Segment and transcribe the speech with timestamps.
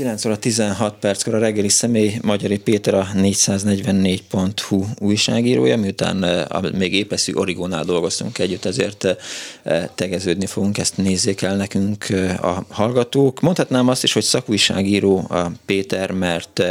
[0.00, 6.94] 9 óra 16 perckor a reggeli személy Magyari Péter a 444.hu újságírója, miután uh, még
[6.94, 13.40] épeszű Origónál dolgoztunk együtt, ezért uh, tegeződni fogunk, ezt nézzék el nekünk uh, a hallgatók.
[13.40, 16.62] Mondhatnám azt is, hogy szakújságíró a Péter, mert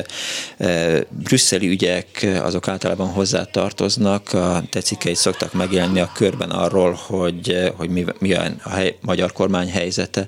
[1.09, 7.89] brüsszeli ügyek azok általában hozzá tartoznak, a tecikeit szoktak megjelenni a körben arról, hogy, hogy
[7.89, 10.27] mi, mi a, a hely, magyar kormány helyzete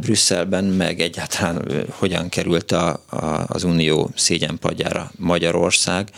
[0.00, 6.08] Brüsszelben, meg egyáltalán hogyan került a, a, az Unió szégyenpadjára Magyarország,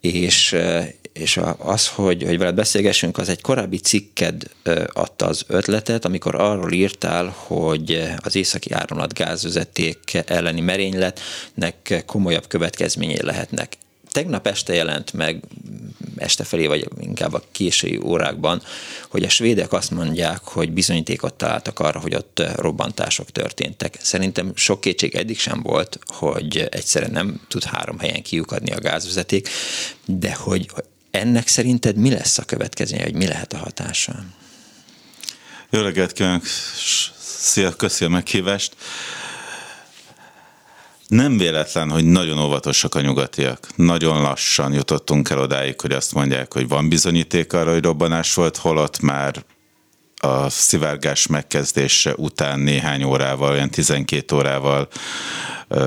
[0.00, 0.56] és,
[1.12, 4.42] és az, hogy, hogy veled beszélgessünk, az egy korábbi cikked
[4.92, 13.22] adta az ötletet, amikor arról írtál, hogy az északi áramlat gázvezeték elleni merényletnek komolyabb következményei
[13.22, 13.76] lehetnek
[14.14, 15.42] tegnap este jelent meg,
[16.16, 18.62] este felé, vagy inkább a késői órákban,
[19.08, 23.98] hogy a svédek azt mondják, hogy bizonyítékot találtak arra, hogy ott robbantások történtek.
[24.00, 29.48] Szerintem sok kétség eddig sem volt, hogy egyszerűen nem tud három helyen kiukadni a gázvezeték,
[30.06, 30.70] de hogy
[31.10, 34.24] ennek szerinted mi lesz a következménye, hogy mi lehet a hatása?
[35.70, 36.44] Jó reggelt kívánok!
[37.38, 38.76] Szia, köszi a meghívást!
[41.14, 43.68] Nem véletlen, hogy nagyon óvatosak a nyugatiak.
[43.76, 48.56] Nagyon lassan jutottunk el odáig, hogy azt mondják, hogy van bizonyíték arra, hogy robbanás volt,
[48.56, 49.44] holott már
[50.16, 54.88] a szivárgás megkezdése után néhány órával, olyan 12 órával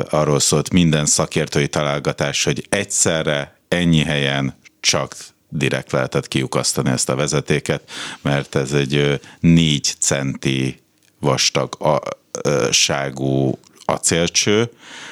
[0.09, 5.15] arról szólt minden szakértői találgatás, hogy egyszerre ennyi helyen csak
[5.49, 7.89] direkt lehetett kiukasztani ezt a vezetéket,
[8.21, 10.81] mert ez egy 4 centi
[11.19, 14.69] vastagságú acélcső,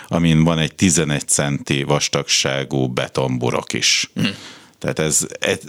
[0.07, 4.11] amin van egy 11 centi vastagságú betonburok is.
[4.19, 4.23] Mm.
[4.79, 5.59] Tehát ez, ez,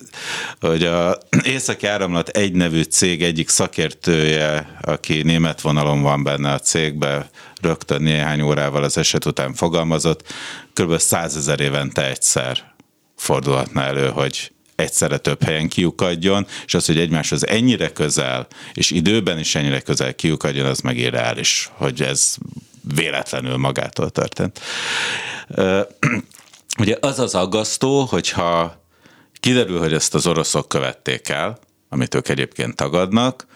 [0.60, 6.58] hogy a Északi Áramlat egy nevű cég egyik szakértője, aki német vonalon van benne a
[6.58, 7.30] cégbe,
[7.60, 10.32] rögtön néhány órával az eset után fogalmazott,
[10.72, 10.98] kb.
[10.98, 12.74] százezer évente egyszer
[13.16, 19.38] fordulhatna elő, hogy egyszerre több helyen kiukadjon, és az, hogy egymáshoz ennyire közel, és időben
[19.38, 22.36] is ennyire közel kiukadjon, az meg irreális, hogy ez
[22.94, 24.60] véletlenül magától történt.
[26.78, 28.82] Ugye az az aggasztó, hogyha
[29.40, 31.58] kiderül, hogy ezt az oroszok követték el,
[31.88, 33.46] amit ők egyébként tagadnak,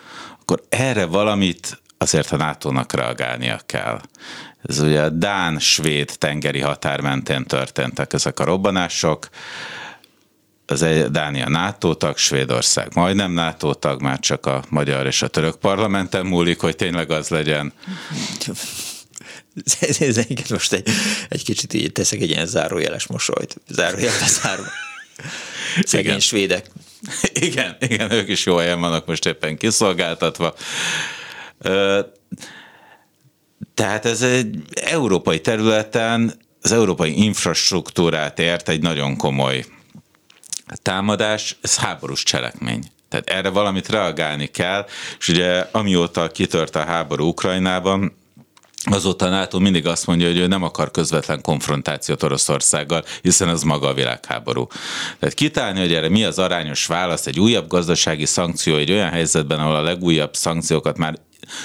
[0.40, 4.00] akkor erre valamit azért a NATO-nak reagálnia kell.
[4.62, 9.28] Ez ugye a Dán-Svéd tengeri határ mentén történtek ezek a robbanások,
[10.66, 15.56] az Dánia NATO tag, Svédország majdnem NATO tag, már csak a magyar és a török
[15.56, 17.72] parlamenten múlik, hogy tényleg az legyen.
[19.80, 20.88] ez, ez, ez most egy,
[21.28, 23.56] egy kicsit így teszek egy ilyen zárójeles mosolyt.
[23.68, 24.68] Zárójelbe zárva.
[25.84, 26.20] Szegény igen.
[26.20, 26.70] svédek.
[27.32, 30.54] Igen, igen, ők is jó helyen vannak most éppen kiszolgáltatva.
[33.74, 39.64] Tehát ez egy európai területen az európai infrastruktúrát ért egy nagyon komoly
[40.82, 42.90] támadás, ez háborús cselekmény.
[43.08, 44.86] Tehát erre valamit reagálni kell,
[45.18, 48.19] és ugye amióta kitört a háború Ukrajnában,
[48.84, 53.62] Azóta a NATO mindig azt mondja, hogy ő nem akar közvetlen konfrontációt Oroszországgal, hiszen az
[53.62, 54.66] maga a világháború.
[55.18, 59.58] Tehát kitálni, hogy erre mi az arányos válasz, egy újabb gazdasági szankció egy olyan helyzetben,
[59.58, 61.18] ahol a legújabb szankciókat már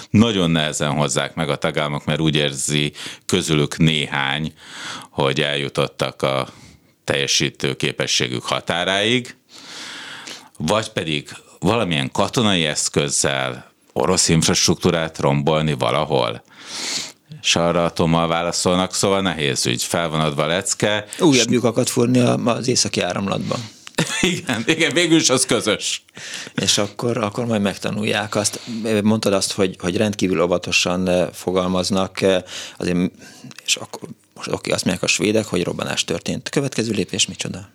[0.09, 2.91] nagyon nehezen hozzák meg a tagállamok, mert úgy érzi
[3.25, 4.53] közülük néhány,
[5.09, 6.47] hogy eljutottak a
[7.03, 9.35] teljesítő képességük határáig,
[10.57, 16.43] vagy pedig valamilyen katonai eszközzel orosz infrastruktúrát rombolni valahol
[17.41, 21.05] és arra Tommal válaszolnak, szóval nehéz ügy, fel van adva lecke.
[21.19, 23.59] Újabb lyukakat fúrni az északi áramlatban.
[24.21, 26.03] igen, igen, végül is az közös.
[26.55, 28.59] És akkor, akkor majd megtanulják azt.
[29.03, 32.43] Mondtad azt, hogy, hogy rendkívül óvatosan eh, fogalmaznak, eh,
[32.77, 32.97] azért,
[33.65, 36.49] és akkor most oké, azt mondják a svédek, hogy robbanás történt.
[36.49, 37.69] Következő lépés micsoda?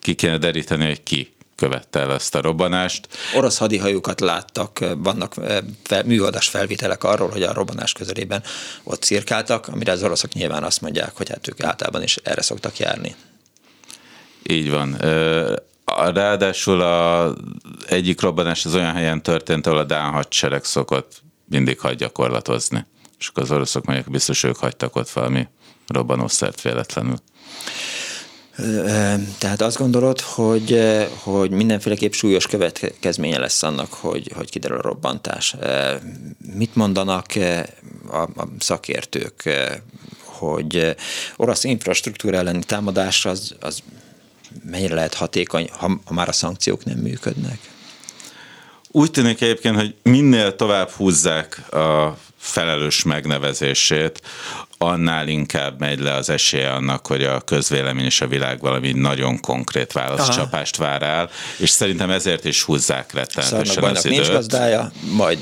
[0.00, 3.08] Ki kéne deríteni, hogy ki követte el ezt a robbanást.
[3.34, 8.42] Orosz hadihajókat láttak, vannak eh, műholdas felvételek arról, hogy a robbanás közelében
[8.82, 12.78] ott cirkáltak, amire az oroszok nyilván azt mondják, hogy hát ők általában is erre szoktak
[12.78, 13.14] járni.
[14.42, 14.96] Így van.
[16.14, 17.34] Ráadásul a
[17.86, 22.86] egyik robbanás az olyan helyen történt, ahol a Dán hadsereg szokott mindig hadgyakorlatozni.
[23.18, 25.48] És akkor az oroszok mondják, biztos ők hagytak ott valami
[25.86, 27.16] robbanószert véletlenül.
[29.38, 30.80] Tehát azt gondolod, hogy,
[31.22, 35.56] hogy mindenféleképp súlyos következménye lesz annak, hogy, hogy kiderül a robbantás.
[36.54, 37.26] Mit mondanak
[38.10, 39.42] a, a szakértők,
[40.24, 40.96] hogy
[41.36, 43.82] orosz infrastruktúra elleni támadás az, az
[44.64, 47.58] mennyire lehet hatékony, ha, ha már a szankciók nem működnek?
[48.90, 54.22] Úgy tűnik egyébként, hogy minél tovább húzzák a felelős megnevezését,
[54.82, 59.40] annál inkább megy le az esélye annak, hogy a közvélemény és a világ valami nagyon
[59.40, 64.16] konkrét válaszcsapást vár el, és szerintem ezért is húzzák rettenetesen az időt.
[64.16, 65.38] nincs gazdája, majd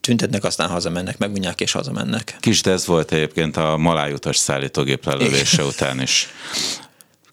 [0.00, 2.36] tüntetnek, aztán hazamennek, megmondják és hazamennek.
[2.40, 6.28] Kis ez volt egyébként a malájutas szállítógép lelövése után is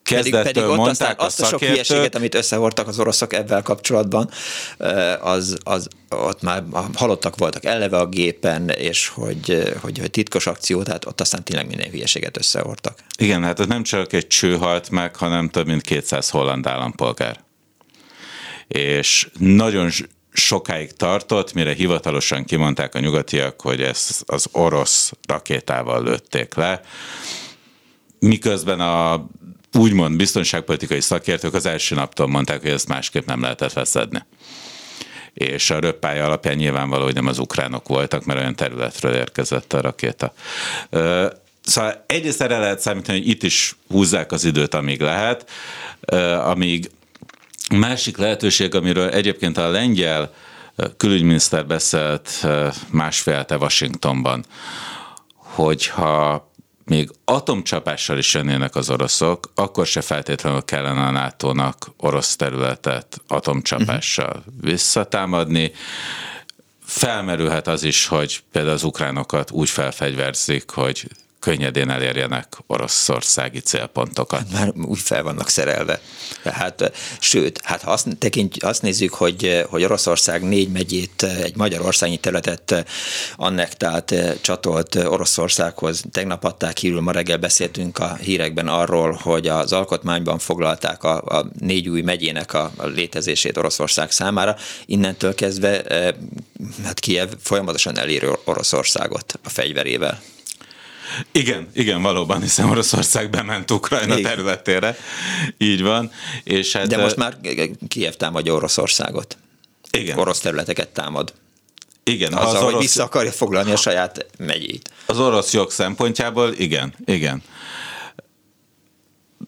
[0.05, 3.63] kezdettől pedig, pedig mondták aztán a azt a sok hülyeséget, amit összehordtak az oroszok ebben
[3.63, 4.29] kapcsolatban,
[5.21, 6.63] az, az ott már
[6.93, 11.67] halottak voltak eleve a gépen, és hogy, hogy, hogy titkos akció, tehát ott aztán tényleg
[11.67, 12.99] minden hülyeséget összehordtak.
[13.17, 17.43] Igen, hát ott nem csak egy cső halt meg, hanem több mint 200 holland állampolgár.
[18.67, 19.89] És nagyon
[20.33, 26.81] sokáig tartott, mire hivatalosan kimondták a nyugatiak, hogy ezt az orosz rakétával lőtték le,
[28.19, 29.27] miközben a
[29.75, 34.25] úgymond biztonságpolitikai szakértők az első naptól mondták, hogy ezt másképp nem lehetett leszedni.
[35.33, 39.81] És a röppája alapján nyilvánvaló, hogy nem az ukránok voltak, mert olyan területről érkezett a
[39.81, 40.33] rakéta.
[41.61, 45.49] Szóval egyrészt erre lehet számítani, hogy itt is húzzák az időt, amíg lehet,
[46.43, 46.91] amíg
[47.73, 50.33] másik lehetőség, amiről egyébként a lengyel
[50.97, 52.45] külügyminiszter beszélt
[52.89, 54.45] másfél Washingtonban,
[55.35, 56.51] hogyha
[56.85, 64.35] még atomcsapással is jönnének az oroszok, akkor se feltétlenül kellene a NATO-nak orosz területet atomcsapással
[64.37, 64.53] uh-huh.
[64.61, 65.71] visszatámadni.
[66.85, 71.07] Felmerülhet az is, hogy például az ukránokat úgy felfegyverzik, hogy
[71.45, 74.51] könnyedén elérjenek oroszországi célpontokat.
[74.51, 75.99] Már úgy fel vannak szerelve.
[76.43, 82.17] Hát, sőt, hát ha azt, tekint, azt nézzük, hogy, hogy Oroszország négy megyét, egy magyarországi
[82.17, 82.85] területet
[83.35, 86.03] annektált, csatolt Oroszországhoz.
[86.11, 91.45] Tegnap adták hírül, ma reggel beszéltünk a hírekben arról, hogy az alkotmányban foglalták a, a
[91.59, 94.55] négy új megyének a, a létezését Oroszország számára.
[94.85, 95.83] Innentől kezdve
[96.83, 100.21] hát Kiev folyamatosan eléri Oroszországot a fegyverével.
[101.31, 104.31] Igen, igen, valóban, hiszen Oroszország bement Ukrajna igen.
[104.31, 104.97] területére.
[105.57, 106.11] Így van.
[106.43, 107.37] És hát, De most már
[107.87, 109.37] Kiev támadja Oroszországot.
[109.91, 110.17] Igen.
[110.17, 111.33] Orosz területeket támad.
[112.03, 112.33] Igen.
[112.33, 112.71] Azzal, az orosz...
[112.71, 114.89] hogy vissza akarja foglalni a saját megyét.
[115.05, 117.43] Az orosz jog szempontjából igen, igen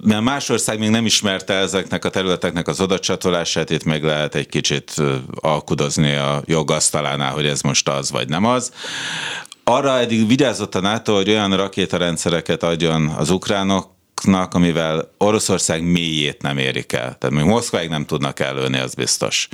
[0.03, 4.47] mert más ország még nem ismerte ezeknek a területeknek az odacsatolását, itt meg lehet egy
[4.47, 4.93] kicsit
[5.35, 8.71] alkudozni a jogasztalánál, hogy ez most az vagy nem az
[9.69, 13.89] arra eddig vigyázott a NATO, hogy olyan rakétarendszereket adjon az ukránok,
[14.49, 17.17] amivel Oroszország mélyét nem érik el.
[17.17, 19.47] Tehát még Moszkváig nem tudnak előni, az biztos.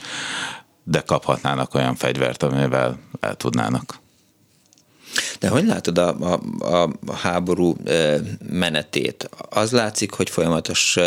[0.83, 4.02] De kaphatnának olyan fegyvert, amivel el tudnának.
[5.39, 7.75] De hogy látod a, a, a háború
[8.49, 9.29] menetét?
[9.49, 10.97] Az látszik, hogy folyamatos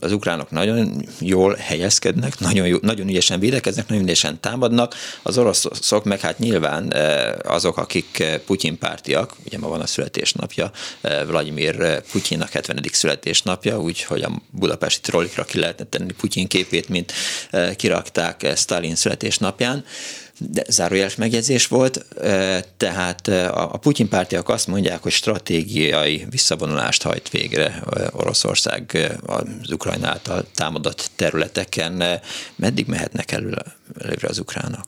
[0.00, 6.04] az ukránok nagyon jól helyezkednek, nagyon, jó, nagyon ügyesen védekeznek, nagyon ügyesen támadnak, az oroszok
[6.04, 6.92] meg hát nyilván
[7.42, 10.70] azok, akik Putyin pártiak, ugye ma van a születésnapja,
[11.26, 12.82] Vladimir Putyinnak 70.
[12.92, 17.12] születésnapja, úgyhogy a budapesti trollikra ki lehetne tenni Putyin képét, mint
[17.76, 19.84] kirakták Stalin születésnapján
[20.38, 22.06] de zárójeles megjegyzés volt,
[22.76, 30.44] tehát a Putyin pártiak azt mondják, hogy stratégiai visszavonulást hajt végre Oroszország az Ukrajna által
[30.54, 32.20] támadott területeken.
[32.56, 33.62] Meddig mehetnek előre,
[34.00, 34.86] előre az ukránok?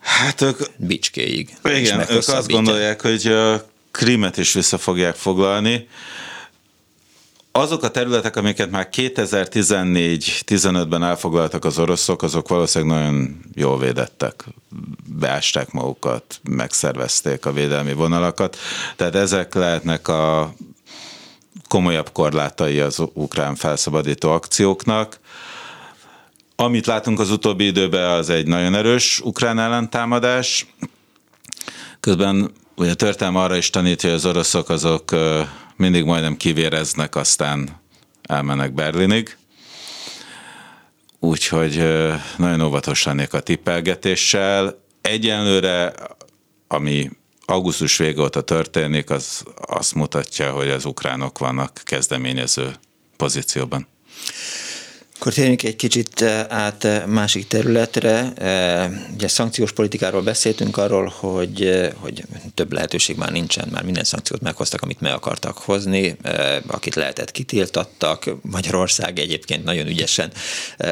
[0.00, 0.58] Hát ők...
[0.76, 1.56] Bicskéig.
[1.64, 5.88] Igen, ők azt gondolják, hogy a Krimet is vissza fogják foglalni
[7.52, 14.44] azok a területek, amiket már 2014-15-ben elfoglaltak az oroszok, azok valószínűleg nagyon jól védettek.
[15.04, 18.56] Beásták magukat, megszervezték a védelmi vonalakat.
[18.96, 20.54] Tehát ezek lehetnek a
[21.68, 25.20] komolyabb korlátai az ukrán felszabadító akcióknak.
[26.56, 30.66] Amit látunk az utóbbi időben, az egy nagyon erős ukrán ellentámadás.
[32.00, 35.10] Közben ugye történelme arra is tanítja, hogy az oroszok azok
[35.82, 37.80] mindig majdnem kivéreznek, aztán
[38.22, 39.36] elmennek Berlinig.
[41.18, 41.82] Úgyhogy
[42.36, 44.82] nagyon óvatos lennék a tippelgetéssel.
[45.00, 45.92] Egyenlőre,
[46.68, 47.10] ami
[47.44, 52.74] augusztus vége óta történik, az azt mutatja, hogy az ukránok vannak kezdeményező
[53.16, 53.86] pozícióban.
[55.22, 58.32] Akkor térjünk egy kicsit eh, át eh, másik területre.
[58.32, 62.24] Eh, ugye szankciós politikáról beszéltünk arról, hogy, hogy
[62.54, 66.16] több lehetőség már nincsen, már minden szankciót meghoztak, amit meg akartak hozni,
[66.66, 68.30] akit lehetett kitiltattak.
[68.40, 70.32] Magyarország egyébként nagyon ügyesen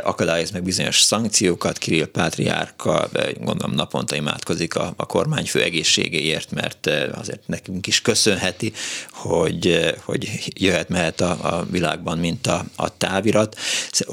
[0.03, 1.79] akadályoz meg bizonyos szankciókat.
[1.79, 3.09] Kirill Pátriárka
[3.41, 8.73] gondolom naponta imádkozik a, a kormányfő egészségéért, mert azért nekünk is köszönheti,
[9.11, 13.57] hogy, hogy jöhet, mehet a, a világban, mint a, a távirat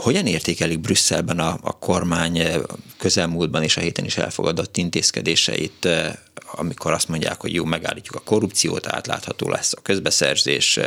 [0.08, 2.56] hogyan értékelik Brüsszelben a, a kormány eh,
[2.98, 6.14] közelmúltban és a héten is elfogadott intézkedéseit, eh,
[6.52, 10.80] amikor azt mondják, hogy jó, megállítjuk a korrupciót, átlátható lesz a közbeszerzés,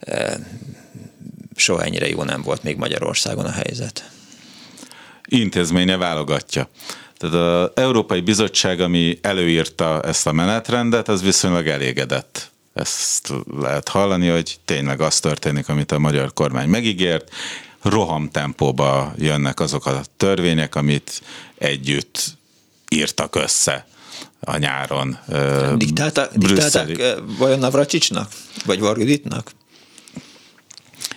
[0.00, 0.34] eh,
[1.56, 4.10] soha ennyire jó nem volt még Magyarországon a helyzet.
[5.28, 6.68] Intézménye válogatja.
[7.16, 14.28] Tehát az Európai Bizottság, ami előírta ezt a menetrendet, az viszonylag elégedett ezt lehet hallani,
[14.28, 17.30] hogy tényleg az történik, amit a magyar kormány megígért,
[17.88, 21.22] rohamtempóba jönnek azok a törvények, amit
[21.58, 22.36] együtt
[22.88, 23.86] írtak össze
[24.40, 25.18] a nyáron.
[25.76, 28.32] Diktálta, diktálták vajon Navracsicsnak?
[28.64, 29.50] Vagy Varjuditnak?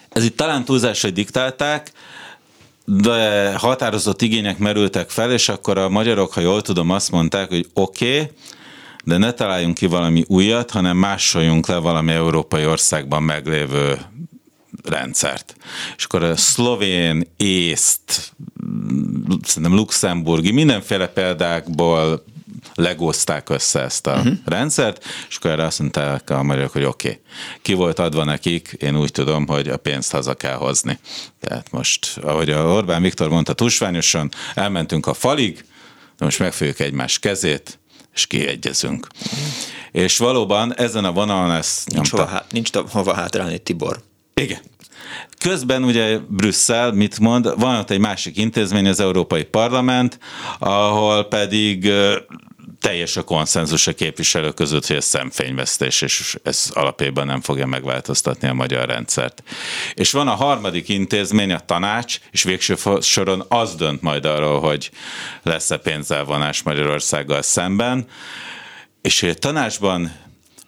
[0.09, 1.91] Ez itt talán túlzás, hogy diktálták,
[2.85, 7.69] de határozott igények merültek fel, és akkor a magyarok, ha jól tudom, azt mondták, hogy
[7.73, 8.31] oké, okay,
[9.03, 13.99] de ne találjunk ki valami újat, hanem másoljunk le valami európai országban meglévő
[14.83, 15.55] rendszert.
[15.97, 18.33] És akkor a szlovén, észt,
[19.43, 22.23] szerintem luxemburgi, mindenféle példákból
[22.73, 24.33] legozták össze ezt a uh-huh.
[24.45, 27.21] rendszert, és akkor erre azt mondták a magyarok, hogy oké, okay.
[27.61, 30.99] ki volt adva nekik, én úgy tudom, hogy a pénzt haza kell hozni.
[31.39, 35.65] Tehát most, ahogy a Orbán Viktor mondta tusványosan, elmentünk a falig,
[36.17, 37.79] de most megfőjük egymás kezét,
[38.13, 39.07] és kiegyezünk.
[39.15, 39.39] Uh-huh.
[39.91, 42.27] És valóban ezen a vonalon ezt nincs nyomta.
[42.27, 44.07] Hova, nincs hova hátrálni, Tibor.
[44.41, 44.59] Igen.
[45.39, 47.59] Közben ugye Brüsszel mit mond?
[47.59, 50.19] Van ott egy másik intézmény, az Európai Parlament,
[50.59, 51.91] ahol pedig
[52.79, 58.47] teljes a konszenzus a képviselők között, hogy ez szemfényvesztés, és ez alapjában nem fogja megváltoztatni
[58.47, 59.43] a magyar rendszert.
[59.93, 64.91] És van a harmadik intézmény, a tanács, és végső soron az dönt majd arról, hogy
[65.43, 68.07] lesz-e pénzelvonás Magyarországgal szemben,
[69.01, 70.15] és hogy a tanácsban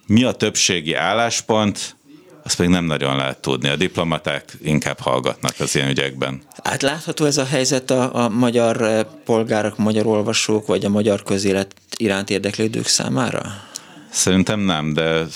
[0.06, 1.96] mi a többségi álláspont,
[2.44, 3.68] azt még nem nagyon lehet tudni.
[3.68, 6.42] A diplomaták inkább hallgatnak az ilyen ügyekben.
[6.62, 11.74] Átlátható ez a helyzet a, a magyar eh, polgárok, magyar olvasók, vagy a magyar közélet
[11.96, 13.70] iránt érdeklődők számára?
[14.10, 15.26] Szerintem nem, de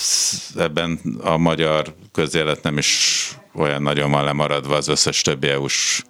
[0.57, 6.03] ebben a magyar közélet nem is olyan nagyon van lemaradva az összes többi EU-s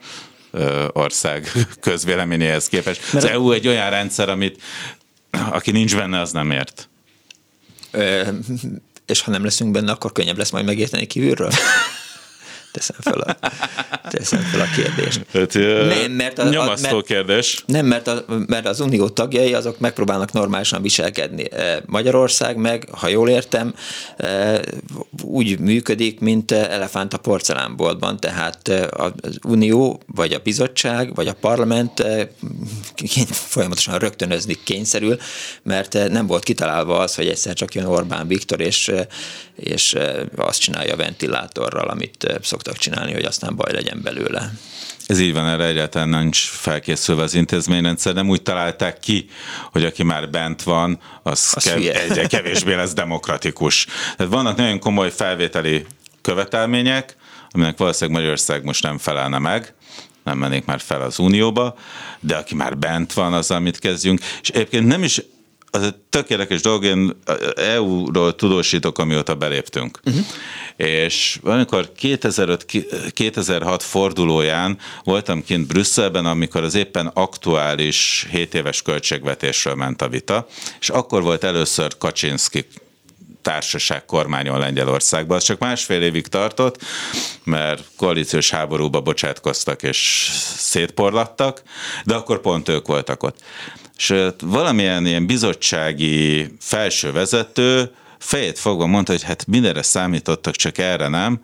[0.92, 1.50] ország
[1.80, 3.12] közvéleményéhez képest.
[3.12, 4.62] Mert az EU egy olyan rendszer, amit
[5.30, 6.88] aki nincs benne, az nem ért
[9.06, 11.50] és ha nem leszünk benne, akkor könnyebb lesz majd megérteni kívülről?
[12.76, 13.36] teszem fel a,
[14.08, 15.26] teszem fel a kérdést.
[15.32, 15.54] Hát,
[15.88, 17.62] nem, mert a, nyomasztó a, mert, kérdés.
[17.66, 21.48] Nem, mert, a, mert az unió tagjai azok megpróbálnak normálisan viselkedni.
[21.86, 23.74] Magyarország meg, ha jól értem,
[25.22, 32.04] úgy működik, mint elefánt a porcelánboltban, tehát az unió, vagy a bizottság, vagy a parlament
[33.30, 35.18] folyamatosan rögtönözni kényszerül,
[35.62, 38.92] mert nem volt kitalálva az, hogy egyszer csak jön Orbán Viktor, és,
[39.56, 39.96] és
[40.36, 44.52] azt csinálja a ventilátorral, amit szoktak szoktak csinálni, hogy aztán baj legyen belőle.
[45.06, 48.14] Ez így van, erre egyáltalán nincs felkészülve az intézményrendszer.
[48.14, 49.28] Nem úgy találták ki,
[49.72, 53.86] hogy aki már bent van, az, az kev- egyre kevésbé lesz demokratikus.
[54.16, 55.86] Tehát vannak nagyon komoly felvételi
[56.22, 57.16] követelmények,
[57.50, 59.74] aminek valószínűleg Magyarország most nem felelne meg,
[60.24, 61.76] nem mennék már fel az Unióba,
[62.20, 64.20] de aki már bent van, az, amit kezdjünk.
[64.42, 65.20] És egyébként nem is
[65.70, 67.16] az egy tökéletes dolog, én
[67.56, 70.00] EU-ról tudósítok, amióta beléptünk.
[70.04, 70.24] Uh-huh.
[70.76, 80.02] És amikor 2005-2006 fordulóján voltam kint Brüsszelben, amikor az éppen aktuális 7 éves költségvetésről ment
[80.02, 80.46] a vita,
[80.80, 82.66] és akkor volt először Kaczynski
[83.42, 85.36] társaság kormányon Lengyelországban.
[85.36, 86.78] Az csak másfél évig tartott,
[87.44, 91.62] mert koalíciós háborúba bocsátkoztak és szétporlattak,
[92.04, 93.36] de akkor pont ők voltak ott
[93.96, 101.08] és valamilyen ilyen bizottsági felső vezető fejét fogva mondta, hogy hát mindenre számítottak, csak erre
[101.08, 101.40] nem.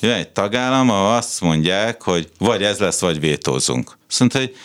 [0.00, 3.98] Jön egy tagállam, ahol azt mondják, hogy vagy ez lesz, vagy vétózunk.
[4.18, 4.56] Mondta, hogy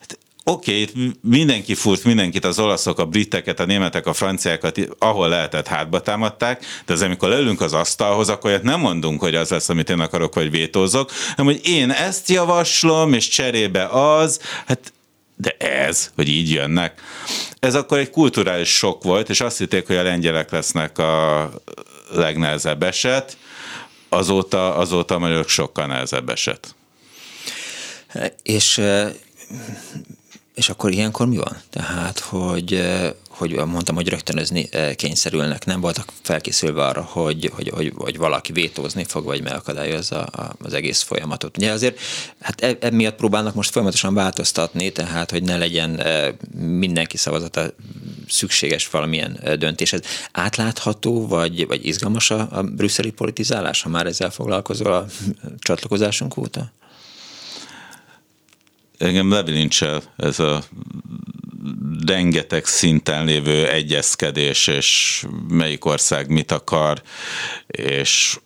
[0.00, 5.28] hát, oké, okay, mindenki furt mindenkit, az olaszok, a briteket, a németek, a franciákat, ahol
[5.28, 9.68] lehetett hátba támadták, de az amikor leülünk az asztalhoz, akkor nem mondunk, hogy az lesz,
[9.68, 14.92] amit én akarok, vagy vétózok, hanem hogy én ezt javaslom, és cserébe az, hát
[15.42, 17.00] de ez, hogy így jönnek.
[17.60, 21.50] Ez akkor egy kulturális sok volt, és azt hitték, hogy a lengyelek lesznek a
[22.10, 23.36] legnehezebb eset,
[24.08, 26.74] azóta, azóta a magyarok sokkal nehezebb eset.
[28.42, 28.80] És
[30.54, 31.56] és akkor ilyenkor mi van?
[31.70, 32.82] Tehát, hogy,
[33.28, 39.04] hogy mondtam, hogy rögtönözni kényszerülnek, nem voltak felkészülve arra, hogy, hogy, hogy, hogy valaki vétózni
[39.04, 40.22] fog, vagy megakadályozza
[40.62, 41.56] az egész folyamatot.
[41.56, 41.98] Ugye azért
[42.40, 46.02] hát e, emiatt próbálnak most folyamatosan változtatni, tehát, hogy ne legyen
[46.54, 47.74] mindenki szavazata
[48.28, 49.92] szükséges valamilyen döntés.
[49.92, 50.00] Ez
[50.32, 55.06] átlátható, vagy, vagy izgalmas a, a brüsszeli politizálás, ha már ezzel foglalkozol a
[55.58, 56.70] csatlakozásunk óta?
[59.02, 60.62] Engem lebilincsel ez a
[62.06, 67.02] rengeteg szinten lévő egyezkedés, és melyik ország mit akar,
[67.66, 68.38] és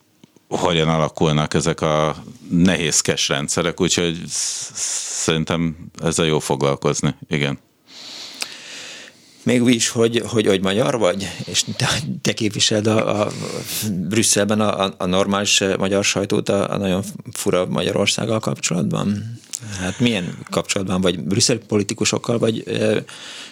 [0.47, 2.15] hogyan alakulnak ezek a
[2.49, 7.59] nehézkes rendszerek, úgyhogy szerintem ez a jó foglalkozni, igen.
[9.47, 11.89] Még úgy is, hogy, hogy, hogy magyar vagy, és te,
[12.21, 13.27] te képviseled a, a
[13.91, 19.39] Brüsszelben a, a normális magyar sajtót a, a nagyon fura Magyarországgal kapcsolatban?
[19.79, 22.63] Hát milyen kapcsolatban vagy brüsszeli politikusokkal, vagy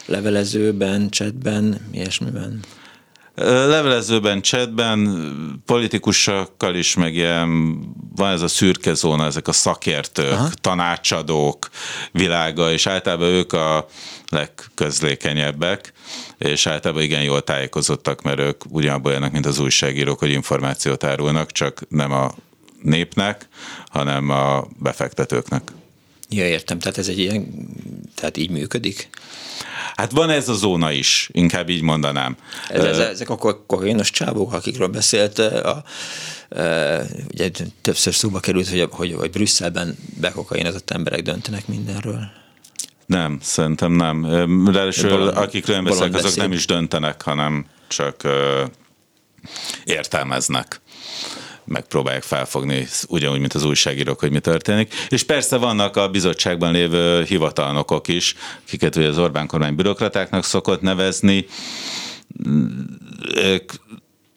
[0.06, 2.60] levelezőben, chatben, ilyesmiben?
[3.36, 7.80] Levelezőben, chatben, politikusokkal is, meg ilyen,
[8.16, 10.50] van ez a szürke zóna, ezek a szakértők, Aha.
[10.62, 11.70] tanácsadók
[12.12, 13.88] világa, és általában ők a
[14.30, 15.94] legközlékenyebbek,
[16.38, 21.52] és általában igen jól tájékozottak, mert ők ugyanabban olyanok, mint az újságírók, hogy információt árulnak,
[21.52, 22.32] csak nem a
[22.82, 23.48] népnek,
[23.90, 25.72] hanem a befektetőknek.
[26.30, 27.68] Ja, értem, tehát ez egy ilyen,
[28.16, 29.10] tehát így működik?
[29.96, 32.38] Hát van ez a zóna is, inkább így mondanám.
[32.70, 35.84] Ez, ez, ezek a kohénos csávók, akikről beszélt, a, a,
[37.32, 37.50] ugye
[37.82, 42.30] többször szóba került, hogy, hogy, hogy Brüsszelben bekokainozott emberek döntenek mindenről.
[43.06, 44.26] Nem, szerintem nem.
[44.66, 48.64] Ráadásul akikről beszélek, azok nem is döntenek, hanem csak ö,
[49.84, 50.82] értelmeznek
[51.66, 54.94] megpróbálják felfogni, ugyanúgy, mint az újságírók, hogy mi történik.
[55.10, 60.82] És persze vannak a bizottságban lévő hivatalnokok is, akiket ugye az Orbán kormány bürokratáknak szokott
[60.82, 61.46] nevezni.
[63.36, 63.72] Ők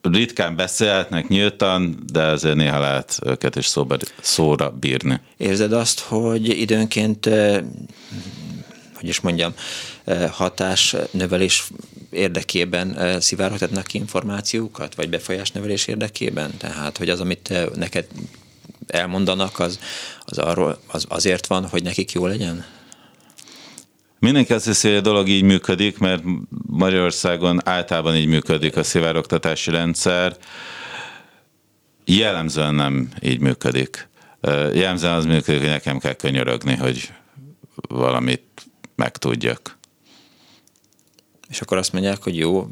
[0.02, 5.20] ritkán beszélhetnek nyíltan, de azért néha lehet őket is szóba, szóra bírni.
[5.36, 7.28] Érzed azt, hogy időnként
[8.98, 9.54] hogy is mondjam,
[10.30, 11.68] hatás növelés
[12.10, 16.56] érdekében szivárogtatnak ki információkat, vagy befolyás növelés érdekében?
[16.56, 18.06] Tehát, hogy az, amit neked
[18.86, 19.78] elmondanak, az,
[20.24, 22.64] az, arról, az azért van, hogy nekik jó legyen?
[24.18, 26.22] Mindenki azt hiszi, hogy a dolog így működik, mert
[26.66, 30.36] Magyarországon általában így működik a szivárogtatási rendszer.
[32.04, 34.08] Jellemzően nem így működik.
[34.72, 37.12] Jellemzően az működik, hogy nekem kell könyörögni, hogy
[37.88, 38.42] valamit
[38.96, 39.77] megtudjak.
[41.50, 42.68] És akkor azt mondják, hogy jó.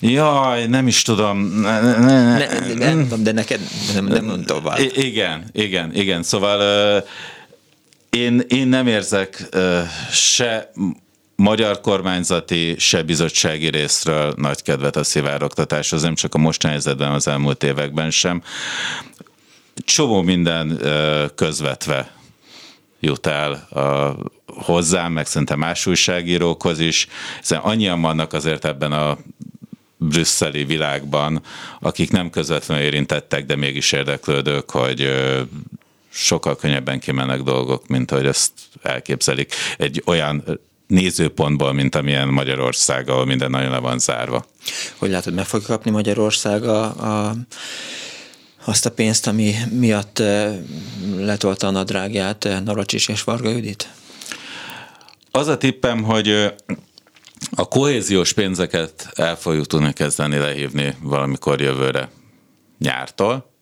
[0.00, 1.38] Jaj, nem is tudom.
[1.38, 3.60] Ne, ne, ne, ne, nem tudom, de neked
[3.94, 4.78] nem, nem mondom tovább.
[4.94, 6.22] Igen, igen, igen.
[6.22, 7.08] Szóval uh,
[8.10, 10.70] én, én nem érzek uh, se
[11.36, 17.28] magyar kormányzati, se bizottsági részről nagy kedvet a szivároktatáshoz, nem csak a mostani helyzetben, az
[17.28, 18.42] elmúlt években sem.
[19.74, 22.19] Csomó minden uh, közvetve
[23.00, 27.06] jut el a, hozzám, meg szerintem más újságírókhoz is,
[27.38, 29.18] hiszen annyian vannak azért ebben a
[29.96, 31.42] brüsszeli világban,
[31.80, 35.12] akik nem közvetlenül érintettek, de mégis érdeklődők, hogy
[36.08, 39.54] sokkal könnyebben kimennek dolgok, mint ahogy ezt elképzelik.
[39.76, 44.44] Egy olyan nézőpontból, mint amilyen Magyarország, ahol minden nagyon le van zárva.
[44.96, 47.34] Hogy látod, meg fogja kapni Magyarország a, a
[48.64, 50.22] azt a pénzt, ami miatt
[51.16, 53.88] letolta a nadrágját Navracsics és Varga Judit?
[55.30, 56.54] Az a tippem, hogy
[57.50, 62.10] a kohéziós pénzeket el fogjuk tudni kezdeni lehívni valamikor jövőre
[62.78, 63.54] nyártól.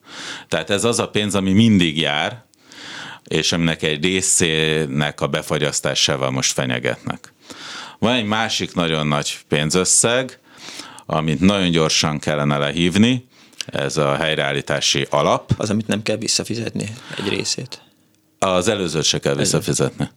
[0.47, 2.43] Tehát ez az a pénz, ami mindig jár,
[3.27, 7.33] és aminek egy részének a befagyasztásával most fenyegetnek.
[7.99, 10.39] Van egy másik nagyon nagy pénzösszeg,
[11.05, 13.27] amit nagyon gyorsan kellene lehívni,
[13.71, 15.51] ez a helyreállítási alap.
[15.57, 17.81] Az, amit nem kell visszafizetni egy részét.
[18.39, 20.09] Az előzőt se kell visszafizetni.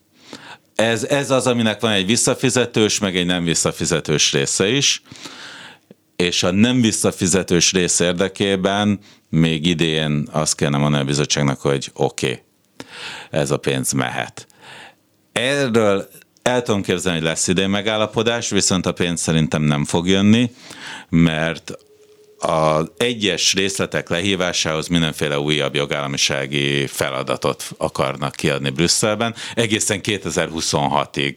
[0.75, 5.03] Ez, ez az, aminek van egy visszafizetős, meg egy nem visszafizetős része is,
[6.17, 12.27] és a nem visszafizetős rész érdekében még idén azt kellene mondani a bizottságnak, hogy oké,
[12.27, 12.43] okay,
[13.31, 14.47] ez a pénz mehet.
[15.33, 16.09] Erről
[16.43, 20.51] el tudom képzelni, hogy lesz idén megállapodás, viszont a pénz szerintem nem fog jönni,
[21.09, 21.73] mert
[22.45, 29.35] az egyes részletek lehívásához mindenféle újabb jogállamisági feladatot akarnak kiadni Brüsszelben.
[29.55, 31.37] Egészen 2026-ig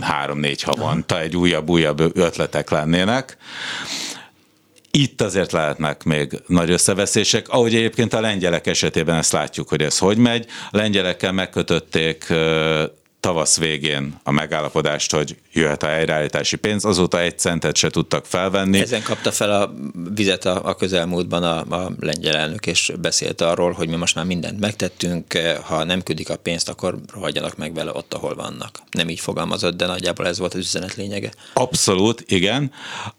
[0.00, 3.36] három-négy havonta egy újabb-újabb ötletek lennének.
[4.90, 9.98] Itt azért lehetnek még nagy összeveszések, ahogy egyébként a lengyelek esetében ezt látjuk, hogy ez
[9.98, 10.46] hogy megy.
[10.70, 12.32] A lengyelekkel megkötötték
[13.20, 18.78] tavasz végén a megállapodást, hogy jöhet a helyreállítási pénz, azóta egy centet se tudtak felvenni.
[18.78, 19.74] Ezen kapta fel a
[20.14, 24.24] vizet a, a közelmúltban a, a lengyel elnök, és beszélt arról, hogy mi most már
[24.24, 28.78] mindent megtettünk, ha nem küldik a pénzt, akkor rohadjanak meg vele ott, ahol vannak.
[28.90, 31.30] Nem így fogalmazott, de nagyjából ez volt az üzenet lényege.
[31.54, 32.72] Abszolút, igen.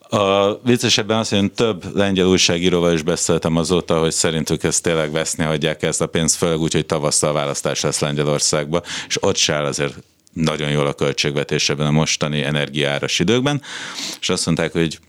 [0.09, 5.43] A viccesebben azt, hogy több lengyel újságíróval is beszéltem azóta, hogy szerintük ezt tényleg veszni
[5.43, 9.53] hagyják ezt a pénzt, főleg úgy, hogy tavasszal a választás lesz Lengyelországba, és ott se
[9.53, 9.93] áll azért
[10.33, 13.61] nagyon jól a költségvetés ebben a mostani energiáras időkben,
[14.19, 14.99] és azt mondták, hogy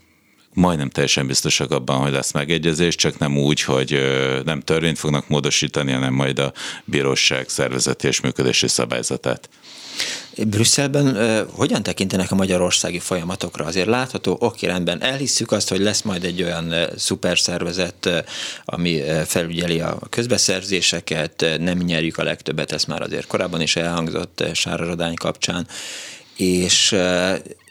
[0.53, 3.99] majdnem teljesen biztosak abban, hogy lesz megegyezés, csak nem úgy, hogy
[4.45, 6.53] nem törvényt fognak módosítani, hanem majd a
[6.85, 9.49] bíróság szervezeti és működési szabályzatát.
[10.47, 11.17] Brüsszelben
[11.51, 13.65] hogyan tekintenek a magyarországi folyamatokra?
[13.65, 18.25] Azért látható, oké, rendben, elhisszük azt, hogy lesz majd egy olyan szuperszervezet,
[18.65, 25.13] ami felügyeli a közbeszerzéseket, nem nyerjük a legtöbbet, ez már azért korábban is elhangzott Sára
[25.15, 25.67] kapcsán,
[26.35, 26.95] és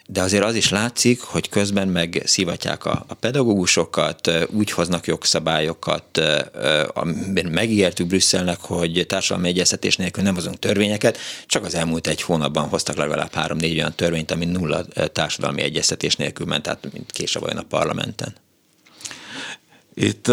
[0.07, 6.21] de azért az is látszik, hogy közben meg szivatják a, a pedagógusokat, úgy hoznak jogszabályokat,
[6.89, 12.69] amiben megígértük Brüsszelnek, hogy társadalmi egyeztetés nélkül nem hozunk törvényeket, csak az elmúlt egy hónapban
[12.69, 17.59] hoztak legalább három-négy olyan törvényt, ami nulla társadalmi egyeztetés nélkül ment, tehát mint késve vajon
[17.59, 18.35] a parlamenten.
[19.95, 20.31] Itt,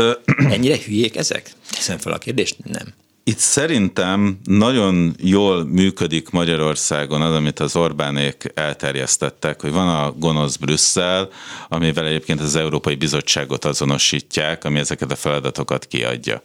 [0.50, 1.52] Ennyire hülyék ezek?
[1.72, 2.56] Teszem fel a kérdést?
[2.64, 2.94] Nem.
[3.24, 10.56] Itt szerintem nagyon jól működik Magyarországon az, amit az Orbánék elterjesztettek, hogy van a gonosz
[10.56, 11.30] Brüsszel,
[11.70, 16.44] amivel egyébként az Európai Bizottságot azonosítják, ami ezeket a feladatokat kiadja.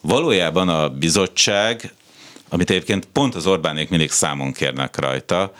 [0.00, 1.94] Valójában a bizottság,
[2.48, 5.52] amit egyébként pont az Orbánék mindig számon kérnek rajta,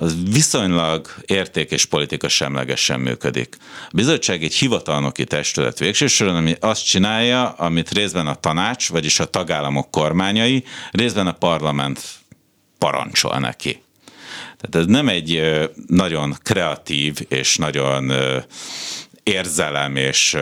[0.00, 3.56] az viszonylag érték és politika semlegesen működik.
[3.60, 9.20] A bizottság egy hivatalnoki testület végső soron, ami azt csinálja, amit részben a tanács, vagyis
[9.20, 12.00] a tagállamok kormányai, részben a parlament
[12.78, 13.82] parancsol neki.
[14.60, 15.42] Tehát ez nem egy
[15.86, 18.12] nagyon kreatív és nagyon
[19.22, 20.36] érzelem és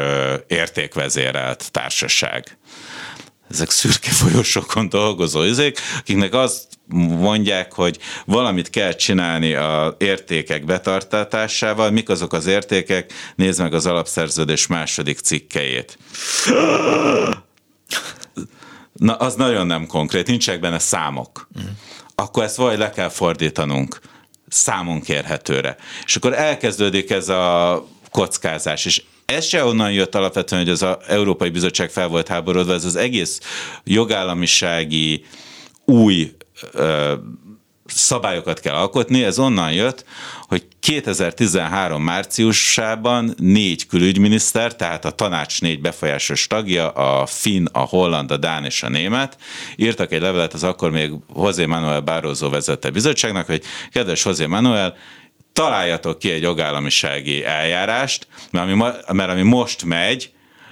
[0.47, 2.59] értékvezérelt társaság
[3.51, 6.68] ezek szürke folyosókon dolgozó izék, akiknek azt
[7.18, 11.90] mondják, hogy valamit kell csinálni a értékek betartatásával.
[11.90, 13.12] Mik azok az értékek?
[13.37, 15.98] Nézd meg az alapszerződés második cikkejét.
[18.92, 21.48] Na, az nagyon nem konkrét, nincsenek benne számok.
[22.14, 24.01] Akkor ezt vagy le kell fordítanunk
[24.48, 25.77] számon kérhetőre.
[26.05, 31.48] És akkor elkezdődik ez a kockázás, és ez se onnan jött alapvetően, hogy az Európai
[31.48, 33.40] Bizottság fel volt háborodva, ez az egész
[33.85, 35.24] jogállamisági
[35.85, 36.33] új
[36.73, 37.14] ö,
[37.87, 40.05] szabályokat kell alkotni, ez onnan jött,
[40.40, 48.31] hogy 2013 márciusában négy külügyminiszter, tehát a tanács négy befolyásos tagja, a finn, a holland,
[48.31, 49.37] a dán és a német,
[49.77, 54.97] írtak egy levelet az akkor még José Manuel Barroso vezette bizottságnak, hogy kedves José Manuel,
[55.53, 60.31] találjatok ki egy jogállamisági eljárást, mert ami, mert ami most megy,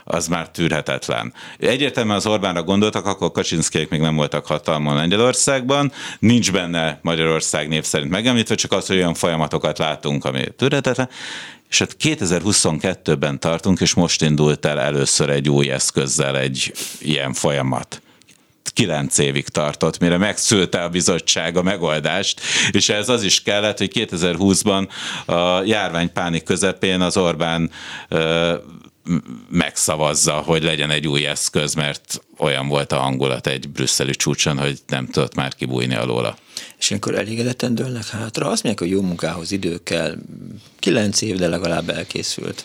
[0.08, 1.32] az már tűrhetetlen.
[1.58, 7.84] Egyértelműen az Orbánra gondoltak, akkor Kaczynszkiek még nem voltak hatalmon Lengyelországban, nincs benne Magyarország név
[7.84, 11.08] szerint megemlítve, csak az, hogy olyan folyamatokat látunk, ami tűrhetetlen,
[11.68, 18.00] és hát 2022-ben tartunk, és most indult el először egy új eszközzel egy ilyen folyamat.
[18.72, 22.40] Kilenc évig tartott, mire megszülte a bizottság a megoldást,
[22.70, 24.88] és ez az is kellett, hogy 2020-ban
[25.26, 27.70] a járványpánik közepén az Orbán
[29.48, 34.78] megszavazza, hogy legyen egy új eszköz, mert olyan volt a hangulat egy brüsszeli csúcson, hogy
[34.86, 36.36] nem tudott már kibújni alóla.
[36.78, 38.46] És akkor elégedetten dőlnek hátra.
[38.46, 40.16] Azt mondják, hogy jó munkához idő kell.
[40.78, 42.64] Kilenc év, de legalább elkészült.